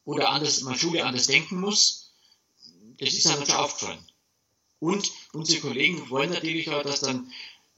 [0.03, 2.12] oder anders, man Schule anders denken muss,
[2.99, 4.05] das ist dann schon aufgefallen.
[4.80, 7.32] Und unsere Kollegen wollen natürlich auch, dass dann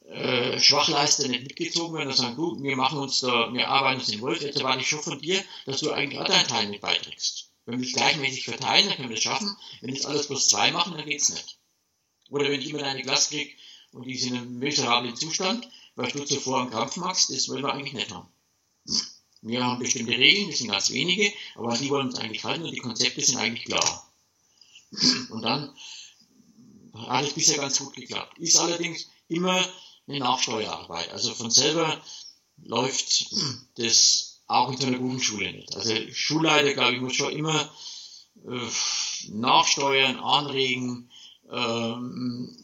[0.06, 4.10] äh, Schwachleister nicht mitgezogen werden und sagen, du, wir machen uns da, wir arbeiten uns
[4.10, 6.82] in Wolf, jetzt erwarte ich schon von dir, dass du eigentlich auch deinen Teil mit
[6.82, 7.53] beiträgst.
[7.66, 9.56] Wenn wir es gleichmäßig verteilen, dann können wir das schaffen.
[9.82, 11.58] Wenn es alles plus zwei machen, dann geht's nicht.
[12.30, 13.52] Oder wenn ich immer eine Klasse kriege
[13.92, 17.64] und die sind in einem miserablen Zustand, weil du zuvor einen Krampf machst, das wollen
[17.64, 18.28] wir eigentlich nicht haben.
[19.42, 22.72] Wir haben bestimmte Regeln, das sind ganz wenige, aber die wollen uns eigentlich halten und
[22.72, 24.12] die Konzepte sind eigentlich klar.
[25.30, 25.76] Und dann
[26.94, 28.38] hat es bisher ganz gut geklappt.
[28.38, 29.68] Ist allerdings immer
[30.08, 31.10] eine Nachsteuerarbeit.
[31.12, 32.02] Also von selber
[32.58, 33.34] läuft
[33.76, 35.76] das auch in so einer guten Schule nicht.
[35.76, 37.72] Also Schulleiter, glaube ich, muss schon immer
[38.48, 41.10] äh, nachsteuern, anregen.
[41.52, 42.56] Ähm,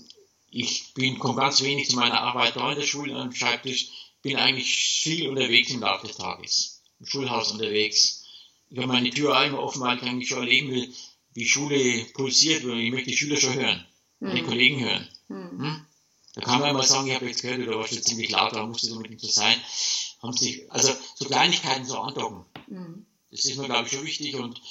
[0.51, 3.89] ich bin, komme ganz wenig zu meiner Arbeit da in der Schule am Schreibtisch,
[4.21, 8.25] bin eigentlich viel unterwegs im Laufe des Tages, im Schulhaus unterwegs.
[8.69, 10.93] Ich habe meine Tür einmal offen, weil ich eigentlich schon erleben will,
[11.33, 13.85] wie Schule pulsiert, weil ich möchte die Schüler schon hören,
[14.19, 14.35] mhm.
[14.35, 15.07] die Kollegen hören.
[15.27, 15.63] Mhm.
[15.63, 15.85] Hm?
[16.35, 18.65] Da kann man immer sagen, ich habe jetzt gehört, oder was jetzt ziemlich laut, da
[18.65, 19.55] musste es unbedingt so sein.
[20.21, 22.45] Haben sich, also so Kleinigkeiten so andocken.
[22.67, 23.05] Mhm.
[23.31, 24.61] Das ist mir, glaube ich, schon wichtig und,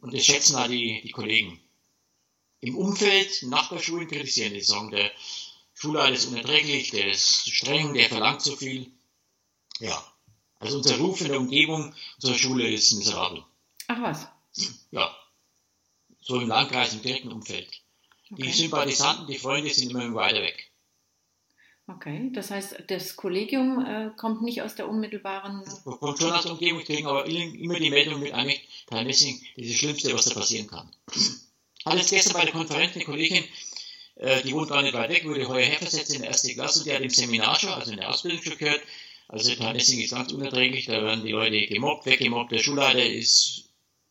[0.00, 1.60] und das schätzen auch die, die Kollegen.
[2.60, 5.10] Im Umfeld, Nachbarschulen kritisieren die, sagen, der
[5.74, 8.90] Schulleiter ist unerträglich, der ist zu streng, der verlangt zu viel.
[9.78, 10.04] Ja.
[10.58, 13.42] Also unser Ruf in der Umgebung unserer Schule ist miserabel.
[13.88, 14.28] Ach was?
[14.90, 15.16] Ja.
[16.20, 17.66] So im Landkreis, im direkten Umfeld.
[18.30, 18.42] Okay.
[18.42, 20.69] Die Sympathisanten, die Freunde sind immer weiter weg.
[21.96, 25.64] Okay, das heißt, das Kollegium äh, kommt nicht aus der unmittelbaren.
[25.84, 29.64] Kommt schon aus der Umgebung, kriegen aber immer die Meldung mit eigentlich, Teil Messing, das
[29.64, 30.88] ist das Schlimmste, was da passieren kann.
[31.92, 33.44] Jetzt gestern bei der Konferenz eine Kollegin,
[34.16, 36.92] äh, die wohnt gar nicht weit weg, wurde heuer herversetzt in der erste Klasse, die
[36.92, 38.82] hat im Seminar schon, also in der Ausbildung schon gehört.
[39.26, 43.64] Also Teil Messing ist ganz unerträglich, da werden die Leute gemobbt, weggemobbt, der Schulleiter ist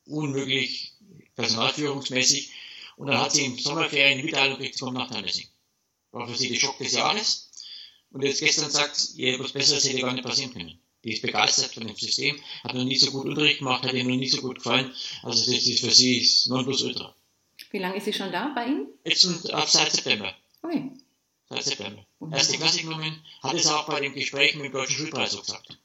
[0.06, 0.94] unmöglich
[1.36, 2.52] personalführungsmäßig.
[2.98, 5.48] Und dann hat sie im Sommerferien die Mitteilung gekriegt, sie kommt nach Tennessee.
[6.12, 7.49] War für sie der Schock des Jahres.
[8.12, 10.80] Und jetzt gestern sagt, ihr was Besseres hätte gar nicht passieren können.
[11.04, 14.04] Die ist begeistert von dem System, hat noch nie so gut Unterricht gemacht, hat ihr
[14.04, 14.94] noch nie so gut gefallen.
[15.24, 17.16] Also das ist für sie Nonplusultra.
[17.72, 18.88] Wie lange ist sie schon da bei Ihnen?
[19.04, 20.36] Jetzt und ab seit September.
[20.62, 20.92] Okay.
[21.50, 22.06] Seit September.
[22.20, 22.34] Mhm.
[22.34, 25.78] Erste Klasse genommen, hat es auch bei dem Gespräch mit dem Deutschen Schulpreis so gesagt.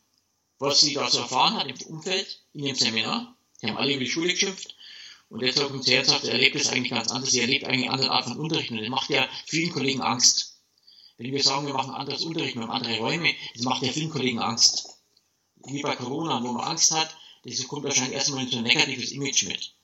[0.59, 4.05] Was sie da so erfahren hat im Umfeld, in dem Seminar, die haben alle über
[4.05, 4.75] die Schule geschimpft,
[5.29, 7.65] und jetzt kommt sie her und sagt, er erlebt es eigentlich ganz anders, sie erlebt
[7.65, 10.54] eigentlich eine andere Art von Unterricht und das macht ja vielen Kollegen Angst.
[11.17, 14.41] Wenn wir sagen, wir machen anderes Unterricht, wir haben andere Räume, das macht der Filmkollegen
[14.41, 14.89] Angst.
[15.67, 19.13] Wie bei Corona, wo man Angst hat, das kommt wahrscheinlich erstmal in so ein negatives
[19.13, 19.75] Image mit.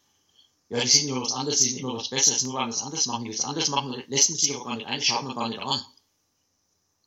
[0.71, 2.83] Ja, die sind immer was anderes, die sind immer was Besseres, nur weil wir es
[2.83, 3.25] anders machen.
[3.25, 5.61] Die das anders machen, lässt man sich auch gar nicht ein, schaut man gar nicht
[5.61, 5.85] an.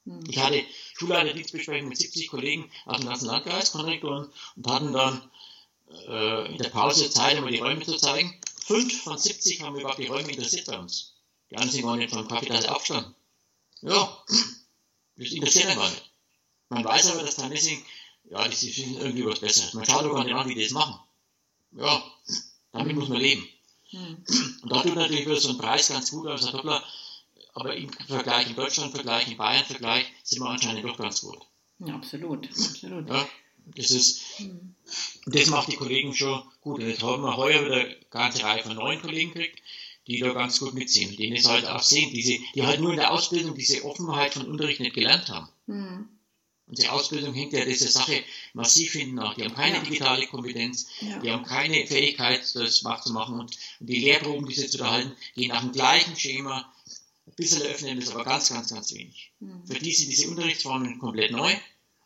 [0.05, 0.23] Hm.
[0.29, 0.63] Ich hatte
[0.97, 5.31] Schulleiterdienstbesprechung mit 70 Kollegen aus dem ganzen Landkreis, Konrektoren, und hatten dann
[6.07, 8.39] äh, in der Pause Zeit, um die Räume zu zeigen.
[8.65, 11.13] Fünf von 70 haben überhaupt die Räume interessiert bei uns.
[11.49, 13.15] Die anderen sind gar nicht vom Kaffeetasse aufgestanden.
[13.83, 14.23] Ja,
[15.17, 16.11] das interessiert gar nicht.
[16.69, 17.83] Man weiß aber, dass Messing,
[18.23, 19.73] ja, die sind irgendwie was Besseres.
[19.73, 20.99] Man schaut auch gar nicht an, wie die das machen.
[21.73, 22.03] Ja,
[22.71, 23.47] damit muss man leben.
[23.89, 24.23] Hm.
[24.61, 26.83] Und da tut natürlich so ein Preis ganz gut aus, Doppler,
[27.53, 31.39] aber im Vergleich, im Deutschland-Vergleich, im Bayern-Vergleich sind wir anscheinend doch ganz gut.
[31.79, 33.09] Ja, absolut, absolut.
[33.09, 33.27] Ja,
[33.75, 34.75] das ist, hm.
[35.25, 36.79] das macht die Kollegen schon gut.
[36.79, 39.61] Und jetzt haben wir heuer wieder eine ganze Reihe von neuen Kollegen gekriegt,
[40.07, 42.97] die da ganz gut mitziehen, denen es halt auch sehen, diese, die halt nur in
[42.97, 45.49] der Ausbildung diese Offenheit von Unterricht nicht gelernt haben.
[45.67, 46.09] Mhm.
[46.65, 48.23] Unsere Ausbildung hängt ja dieser Sache
[48.53, 49.35] massiv hinten nach.
[49.35, 51.19] Die haben keine digitale Kompetenz, ja.
[51.19, 55.61] die haben keine Fähigkeit, das machen und, die Lehrproben, die sie zu erhalten, gehen nach
[55.61, 56.73] dem gleichen Schema.
[57.27, 59.31] Ein bisschen öffnen das aber ganz, ganz, ganz wenig.
[59.39, 59.67] Mhm.
[59.67, 61.53] Für die sind diese Unterrichtsformen komplett neu.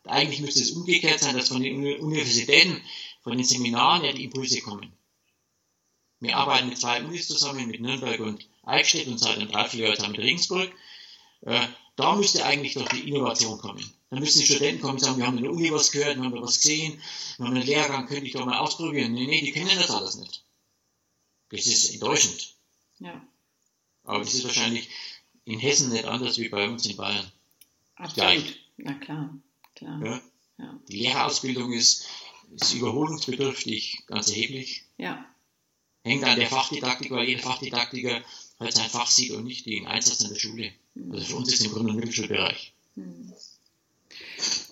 [0.06, 2.82] Eigentlich müsste es umgekehrt sein, dass von den Universitäten,
[3.22, 4.97] von den Seminaren ja die Impulse kommen.
[6.20, 10.20] Wir arbeiten mit zwei Unis zusammen, mit Nürnberg und Eichstätt und seit einem Dreivierteljahr mit
[10.20, 10.72] Regensburg.
[11.42, 13.84] Äh, da müsste eigentlich doch die Innovation kommen.
[14.10, 16.24] Da müssen die Studenten kommen und sagen, wir haben in der Uni was gehört, wir
[16.24, 17.02] haben da was gesehen,
[17.38, 19.14] wir haben einen Lehrgang, könnte ich doch mal ausprobieren.
[19.14, 20.44] Nee, nee, die kennen das alles nicht.
[21.50, 22.56] Das ist enttäuschend.
[23.00, 23.22] Ja.
[24.04, 24.90] Aber das ist wahrscheinlich
[25.46, 27.32] in Hessen nicht anders wie bei uns in Bayern.
[27.96, 28.16] Absolut.
[28.16, 28.60] Gleich.
[28.78, 29.38] Na klar,
[29.76, 30.04] klar.
[30.04, 30.22] Ja?
[30.58, 30.80] Ja.
[30.88, 32.08] Die Lehrerausbildung ist,
[32.56, 34.84] ist überholungsbedürftig, ganz erheblich.
[34.98, 35.26] Ja
[36.04, 38.22] hängt an der Fachdidaktik, weil jeder Fachdidaktiker
[38.60, 40.72] halt sein Fach sieht und nicht den Einsatz in der Schule.
[41.12, 42.74] Also für uns ist im Grunde ein Mittelschulbereich.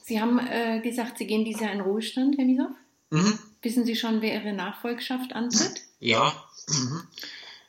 [0.04, 2.70] Sie haben äh, gesagt, Sie gehen dieses Jahr in Ruhestand, Herr Misow.
[3.10, 3.40] Mhm.
[3.62, 5.82] Wissen Sie schon, wer Ihre Nachfolgschaft antritt?
[6.00, 6.34] Ja.
[6.68, 7.08] Mhm.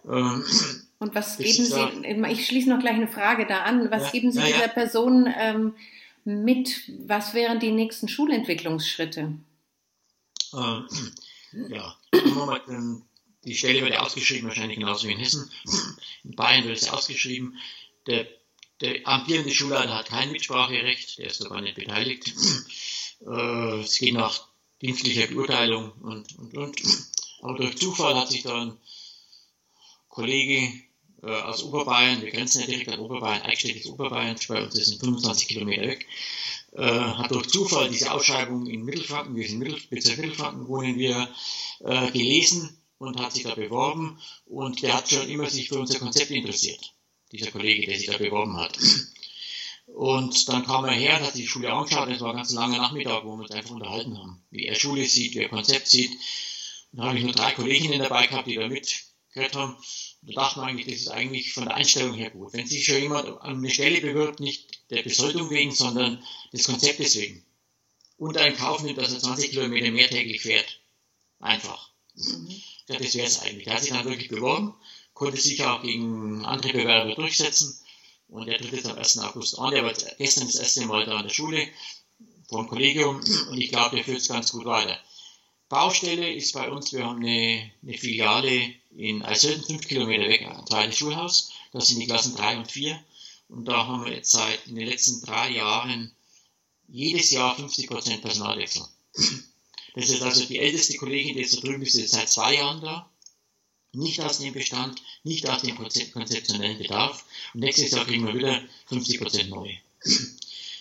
[0.09, 0.45] Ähm,
[0.99, 4.11] und was geben Sie, da, ich schließe noch gleich eine Frage da an, was ja,
[4.11, 4.69] geben Sie ja, dieser ja.
[4.69, 5.75] Person ähm,
[6.25, 6.91] mit?
[7.07, 9.33] Was wären die nächsten Schulentwicklungsschritte?
[10.55, 10.87] Ähm,
[11.69, 11.97] ja,
[12.35, 12.61] mal,
[13.47, 15.51] die Stelle wird ausgeschrieben, wahrscheinlich genauso wie in Hessen.
[16.25, 17.57] In Bayern wird es ausgeschrieben.
[18.07, 18.27] Der,
[18.81, 22.33] der amtierende Schulleiter hat kein Mitspracherecht, der ist sogar nicht beteiligt.
[23.27, 24.47] Äh, es geht nach
[24.83, 26.83] dienstlicher Beurteilung und, und, und.
[27.41, 28.77] Aber durch Zufall hat sich da ein
[30.09, 30.71] Kollege
[31.23, 35.49] äh, aus Oberbayern, wir grenzen ja direkt an Oberbayern, ist Oberbayern, bei uns ist 25
[35.49, 36.07] Kilometer weg,
[36.73, 41.29] äh, hat durch Zufall diese Ausschreibung in Mittelfranken, wir sind Mittel, Mittelfranken wohnen wir,
[41.81, 45.99] äh, gelesen und hat sich da beworben und der hat schon immer sich für unser
[45.99, 46.95] Konzept interessiert,
[47.33, 48.79] dieser Kollege, der sich da beworben hat.
[49.87, 52.79] Und dann kam er her, hat sich die Schule angeschaut, es war ein ganz langer
[52.79, 56.11] Nachmittag, wo wir uns einfach unterhalten haben, wie er Schule sieht, wie er Konzept sieht.
[56.93, 59.77] Und da habe ich nur drei Kolleginnen dabei gehabt, die da mitgehört haben.
[60.23, 62.53] Und da dachte man eigentlich, das ist eigentlich von der Einstellung her gut.
[62.53, 66.23] Wenn sich schon jemand an eine Stelle bewirbt, nicht der Besoldung wegen, sondern
[66.53, 67.45] des Konzeptes wegen.
[68.19, 70.81] Und einen Kauf nimmt, dass er 20 Kilometer mehr täglich fährt.
[71.39, 71.91] Einfach.
[72.15, 72.61] Mhm.
[72.89, 73.67] Ja, das wäre es eigentlich.
[73.67, 74.75] Er hat sich dann wirklich beworben,
[75.15, 77.79] konnte sich auch gegen andere Bewerber durchsetzen
[78.29, 79.19] und er tritt jetzt am 1.
[79.19, 79.73] August an.
[79.73, 81.69] Er war gestern das erste Mal da an der Schule
[82.49, 83.17] vom Kollegium
[83.51, 84.99] und ich glaube, der führt es ganz gut weiter.
[85.69, 90.67] Baustelle ist bei uns, wir haben eine, eine Filiale in Eiselden, fünf Kilometer weg, ein
[90.67, 91.51] zweites Schulhaus.
[91.73, 93.03] Das sind die Klassen 3 und 4.
[93.49, 96.15] Und da haben wir jetzt seit in den letzten drei Jahren
[96.89, 98.83] jedes Jahr 50% Personalwechsel.
[99.97, 102.83] Das ist also die älteste Kollegin, die jetzt da drüben ist, jetzt seit zwei Jahren
[102.83, 103.11] da.
[103.93, 107.25] Nicht aus dem Bestand, nicht aus dem konzeptionellen Bedarf.
[107.55, 109.75] Und nächstes Jahr kriegen wir wieder 50 Prozent neu.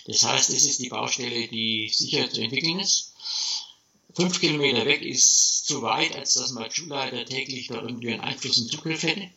[0.08, 3.14] Das heißt, es ist die Baustelle, die sicher zu entwickeln ist.
[4.14, 8.58] Fünf Kilometer weg ist zu weit, als dass man Schulleiter täglich da irgendwie einen Einfluss
[8.58, 9.32] und Zugriff hätte.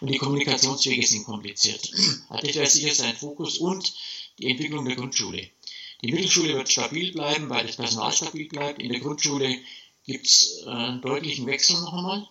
[0.00, 1.90] Und die Kommunikationswege sind kompliziert.
[2.28, 3.92] Also das wäre sicher sein Fokus und
[4.38, 5.50] die Entwicklung der Grundschule.
[6.02, 8.82] Die Mittelschule wird stabil bleiben, weil das Personal stabil bleibt.
[8.82, 9.58] In der Grundschule
[10.04, 12.28] gibt es äh, einen deutlichen Wechsel noch einmal.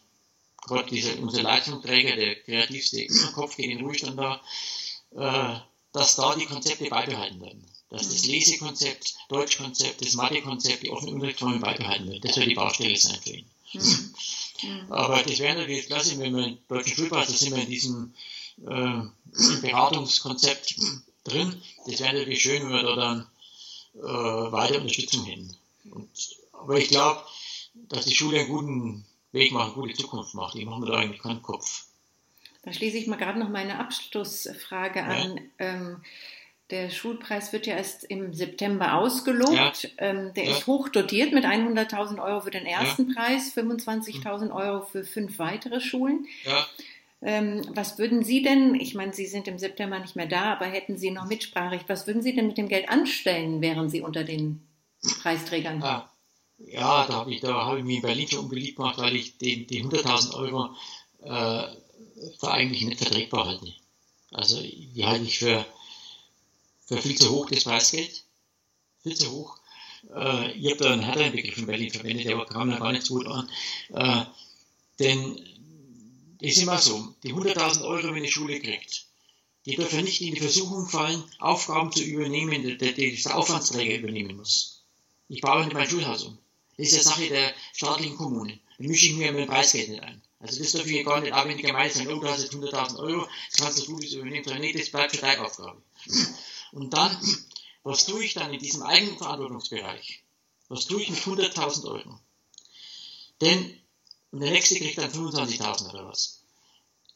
[0.63, 4.41] Gerade dieser, unser Leistungsträger, der kreativste Kopf geht in den Ruhestand da,
[5.15, 5.59] äh,
[5.93, 7.65] dass da die Konzepte beibehalten werden.
[7.89, 12.21] Dass das Lesekonzept, Deutschkonzept, das Mathekonzept, die offenen Unterrichtsformen beibehalten werden.
[12.21, 13.49] Das soll die Baustelle sein für ihn.
[13.73, 14.91] Mhm.
[14.91, 18.13] Aber das wäre natürlich klasse, wenn wir im deutschen Schulpass, da sind wir in diesem
[18.65, 20.75] äh, Beratungskonzept
[21.23, 21.61] drin.
[21.85, 23.30] Das wäre natürlich schön, wenn wir da dann
[23.95, 25.55] äh, weiter Unterstützung hin.
[25.91, 26.09] Und,
[26.53, 27.21] aber ich glaube,
[27.73, 30.55] dass die Schule einen guten Weg macht, eine gute Zukunft macht.
[30.55, 31.85] Ich mache mir da eigentlich keinen Kopf.
[32.63, 35.05] Da schließe ich mal gerade noch meine Abschlussfrage ja.
[35.05, 35.39] an.
[35.57, 36.03] Ähm,
[36.69, 39.83] der Schulpreis wird ja erst im September ausgelobt.
[39.83, 39.91] Ja.
[39.97, 40.51] Ähm, der ja.
[40.51, 45.81] ist hoch dotiert mit 100.000 Euro für den ersten Preis, 25.000 Euro für fünf weitere
[45.81, 46.27] Schulen.
[46.45, 46.63] Ähm,
[47.21, 50.97] was würden Sie denn, ich meine, Sie sind im September nicht mehr da, aber hätten
[50.97, 54.67] Sie noch Mitspracherecht, was würden Sie denn mit dem Geld anstellen, wären Sie unter den
[55.21, 55.83] Preisträgern?
[55.83, 56.11] Ah,
[56.57, 59.67] ja, da habe ich, hab ich mich in Berlin schon unbeliebt gemacht, weil ich die,
[59.67, 60.75] die 100.000 Euro
[61.21, 61.67] äh,
[62.39, 63.73] für eigentlich nicht vertretbar halte.
[64.31, 65.65] Also die halte ich für,
[66.85, 68.23] für viel zu hoch, das Preisgeld.
[69.03, 69.57] Viel zu hoch.
[70.15, 73.05] Äh, ich habe da einen härteren Begriff in Berlin verwendet, der kam mir gar nicht
[73.05, 73.49] so gut an.
[73.93, 74.25] Äh,
[74.99, 75.39] denn
[76.41, 79.05] es ist immer so, die 100.000 Euro, wenn eine Schule kriegt,
[79.65, 83.97] die dürfen nicht in die Versuchung fallen, Aufgaben zu übernehmen, die, die, die der Aufwandsträger
[83.97, 84.81] übernehmen muss.
[85.29, 86.37] Ich baue nicht mein Schulhaus um.
[86.77, 88.59] Das ist ja Sache der staatlichen Kommunen.
[88.77, 90.21] Da mische ich mir mein Preisgeld nicht ein.
[90.39, 93.27] Also das darf ich gar nicht die Gemeinde sagen, oh, du hast jetzt 100.000 Euro,
[93.51, 94.43] das kannst du Schule übernehmen.
[94.43, 95.79] Sondern nee, das bleibt für deine Aufgabe.
[96.71, 97.15] Und dann,
[97.83, 100.23] was tue ich dann in diesem eigenen Verantwortungsbereich?
[100.69, 102.19] Was tue ich mit 100.000 Euro?
[103.41, 103.79] Denn,
[104.31, 106.41] und der nächste kriegt dann 25.000 oder was.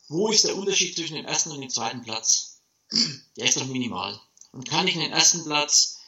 [0.07, 2.61] Wo ist der Unterschied zwischen dem ersten und dem zweiten Platz?
[3.38, 4.20] Der ist doch minimal.
[4.51, 5.99] Und kann ich den ersten Platz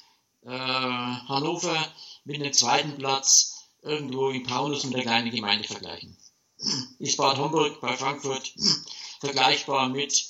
[0.43, 1.93] äh, Hannover
[2.25, 6.15] mit dem zweiten Platz irgendwo in Paulus mit der kleinen Gemeinde vergleichen?
[6.99, 8.53] Ist Bad Homburg bei Frankfurt
[9.19, 10.29] vergleichbar mit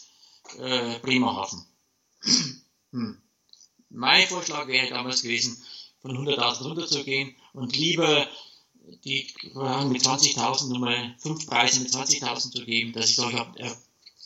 [0.57, 1.65] äh, Bremerhaven?
[2.91, 3.21] Hm.
[3.89, 5.61] Mein Vorschlag wäre damals gewesen,
[6.01, 8.27] von 100.000 runterzugehen und lieber
[9.03, 13.71] die mit 20.000 nochmal fünf Preise mit 20.000 zu geben, dass ich sage, äh,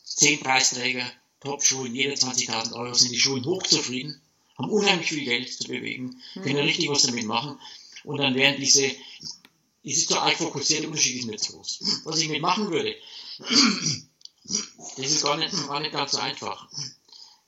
[0.04, 1.06] zehn Preisträger,
[1.40, 4.22] Top-Schulen, jeder 20.000 Euro, sind die Schulen hochzufrieden,
[4.58, 6.64] haben unheimlich viel Geld zu bewegen, können mhm.
[6.64, 7.58] richtig was damit machen
[8.04, 8.86] und dann wären diese,
[9.84, 12.02] es ist so arg fokussiert, Unterschied ist nicht so groß.
[12.04, 12.96] Was ich mitmachen würde,
[14.98, 16.68] das ist gar nicht, gar nicht ganz so einfach,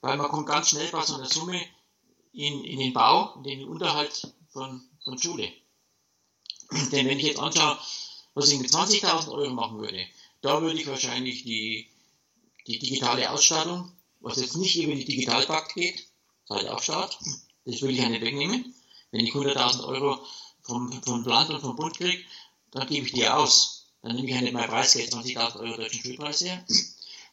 [0.01, 1.61] weil man kommt ganz schnell bei so einer Summe
[2.34, 5.51] in, in den Bau, in den Unterhalt von, von Schule.
[6.91, 7.78] Denn wenn ich jetzt anschaue,
[8.34, 10.05] was ich mit 20.000 Euro machen würde,
[10.41, 11.88] da würde ich wahrscheinlich die,
[12.67, 16.07] die digitale Ausstattung, was jetzt nicht über die Digitalpakt geht,
[16.45, 17.17] seit Aufstart,
[17.65, 18.74] das würde ich ja nicht wegnehmen.
[19.11, 20.26] Wenn ich 100.000 Euro
[20.61, 22.24] vom, vom Land und vom Bund kriege,
[22.71, 23.86] dann gebe ich die aus.
[24.01, 26.65] Dann nehme ich ja nicht mein Preisgeld 20.000 Euro deutschen Schulpreis her,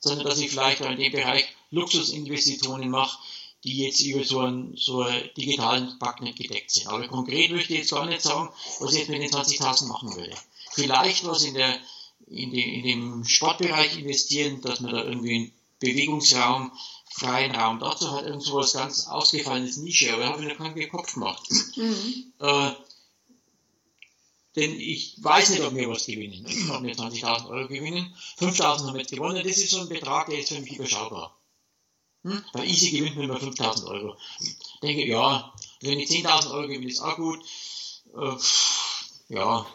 [0.01, 3.19] sondern dass ich vielleicht auch in dem Bereich Luxusinvestitionen mache,
[3.65, 6.87] die jetzt über so einen, so einen digitalen nicht gedeckt sind.
[6.87, 8.49] Aber konkret möchte ich jetzt gar nicht sagen,
[8.81, 10.35] was ich jetzt mit den 20.000 machen würde.
[10.73, 11.79] Vielleicht was in, der,
[12.27, 16.73] in, de, in dem Sportbereich investieren, dass man da irgendwie einen Bewegungsraum,
[17.11, 20.59] freien Raum, dazu hat irgend so was ganz ausgefallenes Nische, aber da habe ich noch
[20.59, 21.43] keinen Kopf gemacht.
[21.77, 22.33] Mhm.
[22.39, 22.71] Äh,
[24.57, 26.45] denn ich weiß nicht, ob wir was gewinnen.
[26.71, 28.15] Ob wir 20.000 Euro gewinnen.
[28.39, 29.43] 5.000 haben wir jetzt gewonnen.
[29.45, 31.40] Das ist so ein Betrag, der ist für mich überschaubar.
[32.23, 34.17] Bei Easy gewinnt man immer 5000 Euro.
[34.41, 37.41] Ich denke, ja, wenn ich 10.000 Euro gewinne, ist auch gut.
[38.15, 39.67] Äh, ja,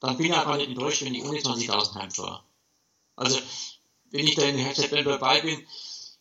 [0.00, 2.42] dann bin ich gar nicht enttäuscht, wenn ich ohne 20.000 heimfahre.
[3.16, 3.38] Also,
[4.10, 5.66] wenn ich da in September dabei bin,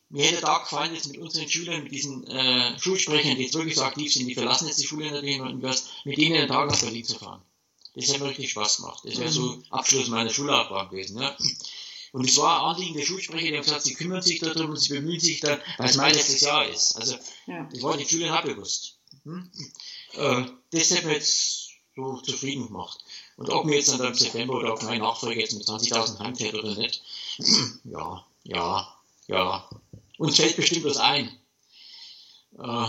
[0.09, 3.75] mir hätte da gefallen, jetzt mit unseren Schülern, mit diesen äh, Schulsprechern, die jetzt wirklich
[3.75, 6.69] so aktiv sind, die verlassen jetzt die Schule natürlich und was, mit denen einen Tag
[6.69, 7.41] nach Berlin zu fahren.
[7.95, 9.03] Das hätte mir richtig Spaß gemacht.
[9.03, 9.61] Das wäre so.
[9.69, 11.21] Abschluss meiner Schullaufbahn gewesen.
[11.21, 11.35] Ja.
[12.11, 14.93] Und es war ein Anliegen der Schulsprecher, haben gesagt, sie kümmern sich darum und sie
[14.93, 16.95] bemühen sich dann, weil es mein letztes Jahr ist.
[16.95, 17.67] Also, ja.
[17.71, 18.97] das war die Schüler auch bewusst.
[19.23, 19.49] Hm?
[20.13, 23.03] Äh, das hat mir jetzt so zufrieden gemacht.
[23.37, 26.55] Und ob mir jetzt dann im September oder ob mein Nachfolger jetzt mit 20.000 heimfährt
[26.55, 27.01] oder nicht,
[27.83, 28.95] ja, ja,
[29.27, 29.69] ja.
[30.17, 31.27] Uns fällt bestimmt was ein.
[32.57, 32.87] Äh,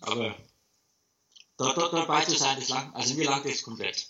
[0.00, 0.36] aber
[1.56, 4.08] da, da, dabei zu sein, das lang, also mir langt das komplett.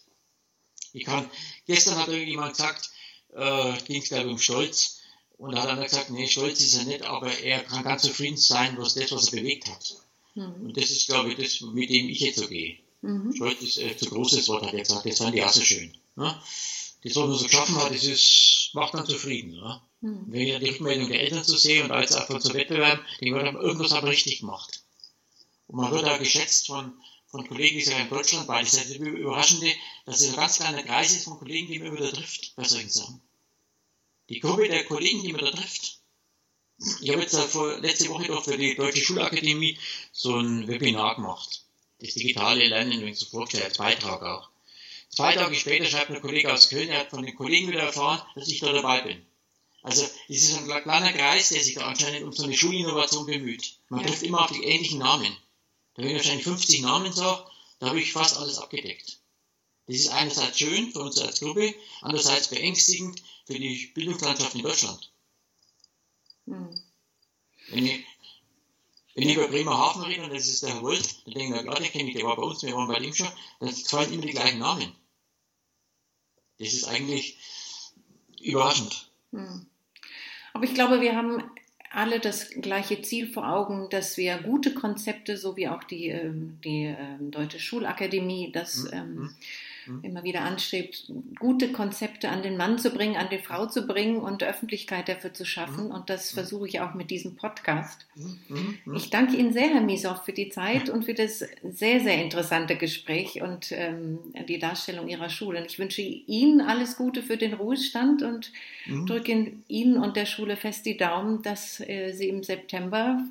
[0.92, 1.30] Ich kann,
[1.66, 2.90] gestern hat irgendjemand gesagt,
[3.36, 4.96] äh, ging es glaube um Stolz.
[5.38, 8.38] Und da hat er gesagt, nee, stolz ist er nicht, aber er kann ganz zufrieden
[8.38, 9.96] sein, was das, was er bewegt hat.
[10.34, 10.66] Mhm.
[10.66, 12.78] Und das ist, glaube ich, das, mit dem ich jetzt so gehe.
[13.02, 13.34] Mhm.
[13.34, 15.94] Stolz ist äh, zu großes Wort, hat er gesagt, das fand ich auch so schön.
[16.16, 16.40] Ne?
[17.02, 19.52] Das, was man so geschaffen hat, das ist, macht dann zufrieden.
[19.52, 19.80] Ne?
[20.00, 20.24] Mhm.
[20.28, 23.38] Wenn ich die Rückmeldung der Eltern zu sehe und als auch von so Wettbewerben, denke
[23.38, 24.82] ich, irgendwas man richtig gemacht.
[25.66, 26.94] Und man wird auch geschätzt von,
[27.26, 28.62] von Kollegen, die sich in Deutschland bei.
[28.62, 29.70] Das ist das Überraschende,
[30.06, 32.88] dass es ein ganz kleiner Kreis ist von Kollegen, die man wieder trifft bei solchen
[32.88, 33.20] Sachen.
[34.28, 36.00] Die Gruppe der Kollegen, die man da trifft.
[37.00, 39.78] Ich habe jetzt vor, letzte Woche doch für die Deutsche Schulakademie
[40.12, 41.64] so ein Webinar gemacht.
[42.00, 44.50] Das digitale Lernen, wenn so vorgestellt, als Beitrag auch.
[45.08, 48.20] Zwei Tage später schreibt ein Kollege aus Köln, er hat von den Kollegen wieder erfahren,
[48.34, 49.24] dass ich da dabei bin.
[49.82, 53.78] Also, das ist ein kleiner Kreis, der sich da anscheinend um so eine Schulinnovation bemüht.
[53.88, 55.34] Man trifft immer auf die ähnlichen Namen.
[55.94, 59.20] Da ich wahrscheinlich 50 Namen sagt, da habe ich fast alles abgedeckt.
[59.86, 65.12] Das ist einerseits schön für uns als Gruppe, andererseits beängstigend für die Bildungslandschaft in Deutschland.
[66.46, 66.82] Hm.
[67.68, 68.04] Wenn, ich,
[69.14, 71.74] wenn ich über Bremerhaven rede, und das ist der Herr Wolf, dann denke ich, ja,
[71.74, 73.28] den kenne ich, der war bei uns, wir waren bei ihm schon,
[73.60, 74.92] dann fallen immer die gleichen Namen.
[76.58, 77.38] Das ist eigentlich
[78.40, 79.10] überraschend.
[79.32, 79.66] Hm.
[80.52, 81.42] Aber ich glaube, wir haben
[81.90, 86.58] alle das gleiche Ziel vor Augen, dass wir gute Konzepte, so wie auch die, ähm,
[86.64, 88.90] die ähm, Deutsche Schulakademie, das mhm.
[88.92, 89.34] ähm, mhm.
[90.02, 94.18] Immer wieder anstrebt, gute Konzepte an den Mann zu bringen, an die Frau zu bringen
[94.18, 95.86] und Öffentlichkeit dafür zu schaffen.
[95.86, 95.90] Mhm.
[95.90, 96.36] Und das mhm.
[96.36, 98.06] versuche ich auch mit diesem Podcast.
[98.94, 102.76] Ich danke Ihnen sehr, Herr Misow, für die Zeit und für das sehr, sehr interessante
[102.76, 104.18] Gespräch und ähm,
[104.48, 105.60] die Darstellung Ihrer Schule.
[105.60, 108.52] Und ich wünsche Ihnen alles Gute für den Ruhestand und
[109.06, 113.22] drücke Ihnen und der Schule fest die Daumen, dass äh, Sie im September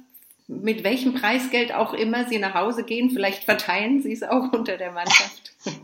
[0.48, 4.78] mit welchem Preisgeld auch immer Sie nach Hause gehen, vielleicht verteilen Sie es auch unter
[4.78, 5.54] der Mannschaft.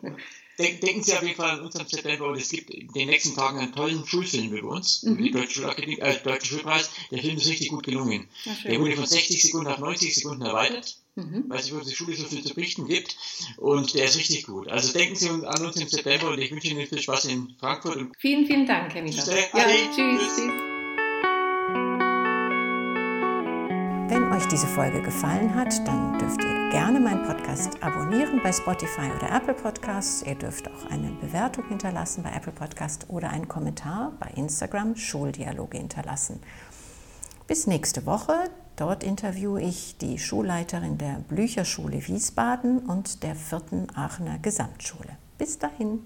[0.58, 3.60] denken Sie auf jeden Fall an unserem September und es gibt in den nächsten Tagen
[3.60, 5.14] einen tollen Schulfilm über uns, mhm.
[5.14, 6.90] über die Deutsche, Schulakademie, äh, Deutsche Schulpreis.
[7.12, 8.28] Der Film ist richtig gut gelungen.
[8.64, 10.98] Der wurde von 60 Sekunden auf 90 Sekunden erweitert.
[11.16, 11.46] Mhm.
[11.48, 13.18] Weil es über die Schule so viel zu berichten gibt.
[13.58, 14.70] Und der ist richtig gut.
[14.70, 18.08] Also denken Sie an uns im September und ich wünsche Ihnen viel Spaß in Frankfurt.
[18.18, 19.38] vielen, vielen Dank, Herr Mieter.
[19.38, 20.36] Ja, tschüss.
[20.36, 20.71] tschüss.
[24.12, 29.10] Wenn euch diese Folge gefallen hat, dann dürft ihr gerne meinen Podcast abonnieren bei Spotify
[29.16, 30.22] oder Apple Podcasts.
[30.24, 35.78] Ihr dürft auch eine Bewertung hinterlassen bei Apple Podcast oder einen Kommentar bei Instagram Schuldialoge
[35.78, 36.42] hinterlassen.
[37.48, 38.34] Bis nächste Woche.
[38.76, 45.16] Dort interviewe ich die Schulleiterin der Blücherschule Wiesbaden und der vierten Aachener Gesamtschule.
[45.38, 46.02] Bis dahin.